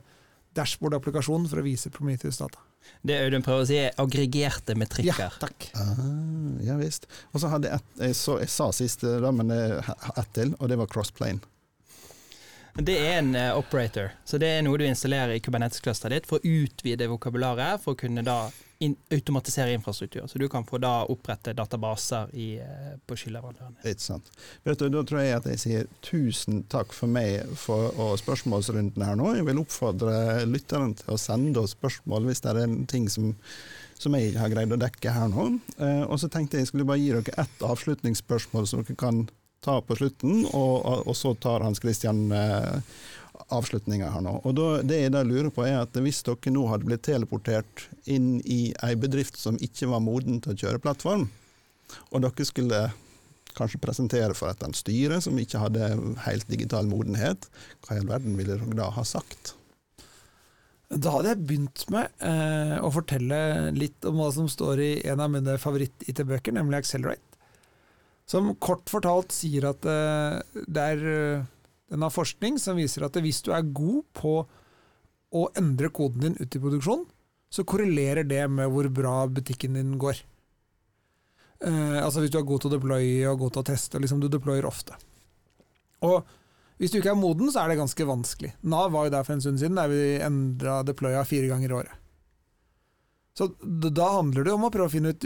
dashboard-applikasjonen 0.57 1.51
for 1.51 1.61
å 1.61 1.67
vise 1.67 1.93
Prometheus-data. 1.93 2.63
Det 3.05 3.17
Audun 3.25 3.45
prøver 3.45 3.65
å 3.65 3.69
si, 3.69 3.79
er 3.81 3.97
aggregerte 4.01 4.77
metrikker. 4.79 5.25
Ja, 5.25 5.31
takk. 5.41 5.71
Ah, 5.81 6.05
ja 6.65 6.77
visst. 6.81 7.09
Og 7.33 7.43
så 7.43 7.51
hadde 7.53 7.71
jeg 7.71 7.81
et, 7.81 7.91
jeg, 8.09 8.17
så, 8.21 8.39
jeg 8.41 8.53
sa 8.53 8.69
sist, 8.77 9.05
da, 9.05 9.33
men 9.35 9.53
ett 9.53 10.31
til, 10.37 10.55
og 10.61 10.71
det 10.73 10.79
var 10.81 10.93
crossplane. 10.93 11.43
Det 12.75 12.95
er 12.99 13.21
en 13.21 13.35
uh, 13.39 13.59
operator, 13.59 14.11
så 14.27 14.39
det 14.41 14.49
er 14.51 14.65
noe 14.67 14.79
du 14.81 14.83
installerer 14.89 15.37
i 15.37 15.43
Kubernetes-clusteret 15.43 16.17
ditt 16.17 16.25
for 16.27 16.43
å 16.43 16.55
utvide 16.65 17.07
vokabularet, 17.07 17.79
for 17.85 17.95
å 17.95 17.99
kunne 18.01 18.25
da 18.27 18.49
in 18.85 18.97
automatisere 19.15 19.75
infrastruktur. 19.75 20.27
Så 20.31 20.39
du 20.41 20.47
kan 20.53 20.67
få 20.69 20.79
da 20.83 20.93
opprette 21.11 21.55
databaser 21.57 22.33
i, 22.37 22.49
uh, 22.61 22.95
på 23.07 23.19
skyleverandørene. 23.19 23.81
Ikke 23.89 24.07
sant. 24.07 24.31
Vet 24.67 24.83
du, 24.83 24.89
Da 24.95 25.05
tror 25.05 25.23
jeg 25.23 25.39
at 25.39 25.49
jeg 25.51 25.63
sier 25.63 25.87
tusen 26.05 26.65
takk 26.73 26.93
for 26.97 27.11
meg 27.11 27.57
for 27.59 27.95
og 28.01 28.19
spørsmålsrunden 28.21 29.07
her 29.07 29.17
nå. 29.19 29.33
Jeg 29.39 29.49
vil 29.49 29.63
oppfordre 29.63 30.45
lytterne 30.49 30.95
til 30.99 31.15
å 31.15 31.21
sende 31.21 31.63
oss 31.63 31.77
spørsmål 31.77 32.29
hvis 32.29 32.45
det 32.45 32.55
er 32.55 32.65
en 32.67 32.85
ting 32.91 33.09
som 33.13 33.35
som 34.05 34.13
jeg 34.19 34.35
har 34.37 34.51
greid 34.53 34.73
å 34.75 34.77
dekke 34.77 35.13
her 35.15 35.31
nå. 35.33 35.47
Uh, 35.79 36.05
og 36.11 36.19
så 36.21 36.29
tenkte 36.29 36.59
jeg 36.59 36.67
jeg 36.67 36.73
skulle 36.73 36.89
bare 36.89 37.01
gi 37.01 37.13
dere 37.15 37.39
ett 37.45 37.63
avslutningsspørsmål 37.65 38.67
som 38.69 38.83
dere 38.83 38.99
kan 39.01 39.25
ta 39.65 39.79
på 39.81 39.97
slutten, 39.97 40.45
og, 40.53 41.07
og 41.09 41.17
så 41.17 41.33
tar 41.41 41.65
Hans 41.65 41.81
Christian 41.81 42.27
eh, 42.37 42.81
avslutninga 43.55 44.11
her 44.15 44.25
nå. 44.25 44.37
Og 44.45 44.55
da, 44.57 44.67
Det 44.87 45.01
jeg 45.01 45.13
da 45.15 45.23
lurer 45.27 45.51
på 45.55 45.65
er 45.67 45.81
at 45.83 45.97
Hvis 45.97 46.23
dere 46.27 46.53
nå 46.55 46.67
hadde 46.71 46.89
blitt 46.89 47.05
teleportert 47.07 47.89
inn 48.11 48.39
i 48.45 48.75
ei 48.85 48.95
bedrift 48.95 49.39
som 49.41 49.59
ikke 49.63 49.91
var 49.91 50.05
moden 50.05 50.41
til 50.45 50.55
å 50.55 50.61
kjøre 50.65 50.83
plattform, 50.85 51.29
og 52.11 52.23
dere 52.25 52.47
skulle 52.47 52.87
kanskje 53.55 53.79
presentere 53.83 54.35
for 54.35 54.51
et 54.51 54.79
styre 54.79 55.21
som 55.23 55.37
ikke 55.39 55.61
hadde 55.63 55.91
helt 56.25 56.49
digital 56.51 56.89
modenhet, 56.91 57.47
hva 57.85 57.95
i 57.95 58.01
all 58.03 58.11
verden 58.11 58.39
ville 58.39 58.59
dere 58.59 58.79
da 58.81 58.89
ha 58.95 59.05
sagt? 59.07 59.55
Da 60.95 61.15
hadde 61.15 61.33
jeg 61.33 61.47
begynt 61.49 61.85
med 61.91 62.11
eh, 62.23 62.77
å 62.79 62.91
fortelle 62.95 63.71
litt 63.75 64.05
om 64.07 64.19
hva 64.21 64.29
som 64.35 64.51
står 64.51 64.83
i 64.83 64.91
en 65.11 65.23
av 65.23 65.33
mine 65.33 65.57
favoritt-IT-bøker, 65.59 66.55
nemlig 66.55 66.83
Accelerate. 66.83 67.23
Som 68.31 68.53
kort 68.63 68.89
fortalt 68.93 69.35
sier 69.35 69.67
at 69.73 69.85
eh, 69.89 70.39
det 70.67 70.85
er 70.95 71.09
eh, 71.15 71.49
Den 71.93 72.05
har 72.05 72.13
forskning 72.13 72.59
som 72.61 72.79
viser 72.81 73.05
at 73.07 73.17
hvis 73.21 73.43
du 73.45 73.53
er 73.55 73.67
god 73.77 74.05
på 74.17 74.37
å 75.35 75.43
endre 75.59 75.91
koden 75.95 76.23
din 76.23 76.39
ut 76.39 76.57
i 76.57 76.63
produksjon, 76.63 77.05
så 77.51 77.65
korrelerer 77.67 78.27
det 78.27 78.43
med 78.51 78.71
hvor 78.73 78.89
bra 78.91 79.17
butikken 79.31 79.77
din 79.79 79.99
går. 80.01 80.23
Eh, 81.65 81.99
altså 82.03 82.23
Hvis 82.23 82.33
du 82.35 82.39
er 82.41 82.47
god 82.47 82.63
til 82.63 82.73
å 82.73 82.77
deploye 82.77 83.29
og 83.31 83.43
god 83.43 83.55
til 83.55 83.63
å 83.63 83.69
teste, 83.69 84.01
liksom 84.03 84.23
du 84.23 84.31
deployer 84.31 84.67
ofte. 84.67 84.97
Og 86.07 86.25
hvis 86.81 86.91
du 86.91 86.99
ikke 86.99 87.13
er 87.13 87.19
moden, 87.21 87.53
så 87.53 87.63
er 87.63 87.71
det 87.71 87.79
ganske 87.79 88.07
vanskelig. 88.09 88.55
Nav 88.67 88.91
var 88.95 89.07
jo 89.07 89.15
der 89.15 89.27
for 89.27 89.37
en 89.37 89.45
stund 89.45 89.61
siden, 89.63 89.79
der 89.79 89.93
vi 89.93 90.17
endra 90.25 90.81
deploya 90.87 91.23
fire 91.29 91.51
ganger 91.53 91.71
i 91.71 91.79
året. 91.83 92.01
Så 93.35 93.49
da 93.59 94.09
handler 94.17 94.47
det 94.47 94.55
om 94.55 94.67
å 94.67 94.71
prøve 94.75 94.91
å 94.91 94.93
finne 94.93 95.15
ut 95.15 95.25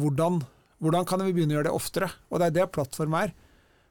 hvordan, 0.00 0.38
hvordan 0.80 1.08
kan 1.08 1.24
vi 1.24 1.34
begynne 1.36 1.52
å 1.52 1.58
gjøre 1.58 1.68
det 1.68 1.74
oftere. 1.76 2.08
Og 2.30 2.40
det 2.40 2.48
er 2.48 2.54
det 2.60 2.70
plattform 2.72 3.16
er. 3.18 3.34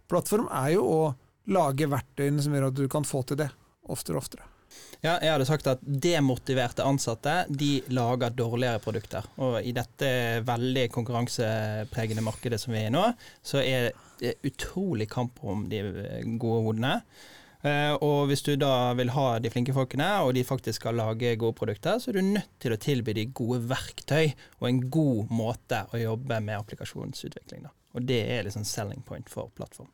Plattform 0.09 0.47
er 0.49 0.71
jo 0.75 0.85
å 0.85 1.01
lage 1.49 1.89
verktøyene 1.89 2.43
som 2.43 2.53
gjør 2.55 2.69
at 2.69 2.77
du 2.77 2.87
kan 2.91 3.07
få 3.07 3.23
til 3.25 3.41
det 3.41 3.49
oftere 3.91 4.17
og 4.17 4.25
oftere. 4.25 4.47
Ja, 5.01 5.15
jeg 5.17 5.31
hadde 5.33 5.47
sagt 5.49 5.67
at 5.67 5.81
demotiverte 5.81 6.85
ansatte 6.85 7.33
de 7.49 7.81
lager 7.91 8.33
dårligere 8.37 8.79
produkter. 8.83 9.25
Og 9.41 9.57
i 9.65 9.73
dette 9.75 10.07
veldig 10.47 10.85
konkurransepregende 10.93 12.23
markedet 12.23 12.61
som 12.61 12.75
vi 12.75 12.83
er 12.83 12.91
i 12.91 12.93
nå, 12.93 13.03
så 13.41 13.63
er 13.65 13.89
det 14.21 14.35
utrolig 14.45 15.09
kamp 15.09 15.41
om 15.41 15.65
de 15.71 15.81
gode 16.37 16.61
hodene. 16.67 16.93
Eh, 17.61 17.93
og 18.01 18.29
hvis 18.29 18.41
du 18.45 18.53
da 18.61 18.93
vil 18.97 19.13
ha 19.13 19.25
de 19.41 19.51
flinke 19.53 19.73
folkene, 19.73 20.07
og 20.25 20.33
de 20.37 20.45
faktisk 20.45 20.81
skal 20.81 20.97
lage 20.97 21.35
gode 21.41 21.57
produkter, 21.57 21.97
så 22.01 22.11
er 22.11 22.19
du 22.19 22.29
nødt 22.37 22.53
til 22.61 22.73
å 22.73 22.79
tilby 22.81 23.17
de 23.17 23.27
gode 23.37 23.61
verktøy 23.69 24.31
og 24.59 24.69
en 24.69 24.83
god 24.93 25.33
måte 25.33 25.83
å 25.89 26.01
jobbe 26.01 26.41
med 26.45 26.61
applikasjonsutvikling. 26.61 27.65
Da. 27.65 27.73
Og 27.97 28.05
det 28.05 28.21
er 28.37 28.45
liksom 28.45 28.65
selling 28.67 29.01
point 29.05 29.29
for 29.29 29.49
plattform. 29.57 29.89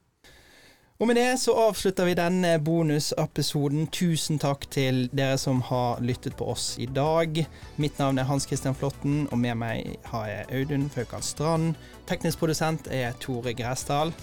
Og 0.97 1.07
med 1.07 1.15
det 1.15 1.35
så 1.37 1.53
avslutter 1.53 2.07
vi 2.09 2.15
denne 2.17 2.55
bonusepisoden. 2.65 3.85
Tusen 3.93 4.39
takk 4.41 4.65
til 4.73 5.03
dere 5.13 5.37
som 5.37 5.59
har 5.69 6.01
lyttet 6.01 6.33
på 6.39 6.47
oss 6.49 6.71
i 6.81 6.87
dag. 6.89 7.43
Mitt 7.77 8.01
navn 8.01 8.17
er 8.17 8.25
Hans 8.25 8.49
Christian 8.49 8.75
Flåtten, 8.75 9.27
og 9.29 9.37
med 9.37 9.59
meg 9.61 9.99
har 10.09 10.25
jeg 10.31 10.49
Audun 10.57 10.89
Faukal 10.89 11.21
Strand. 11.21 11.77
Teknisk 12.09 12.41
produsent 12.41 12.89
er 12.89 13.13
Tore 13.21 13.53
Gresdal. 13.53 14.15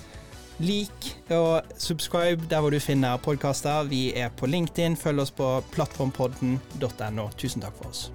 Lik 0.59 1.15
og 1.35 1.63
subscribe 1.79 2.51
der 2.51 2.61
hvor 2.63 2.75
du 2.75 2.83
finner 2.83 3.23
podkaster. 3.23 3.87
Vi 3.87 4.09
er 4.19 4.35
på 4.35 4.51
LinkedIn. 4.51 4.99
Følg 4.99 5.23
oss 5.23 5.35
på 5.35 5.61
plattformpodden.no. 5.75 7.31
Tusen 7.39 7.63
takk 7.63 7.79
for 7.79 7.95
oss. 7.95 8.09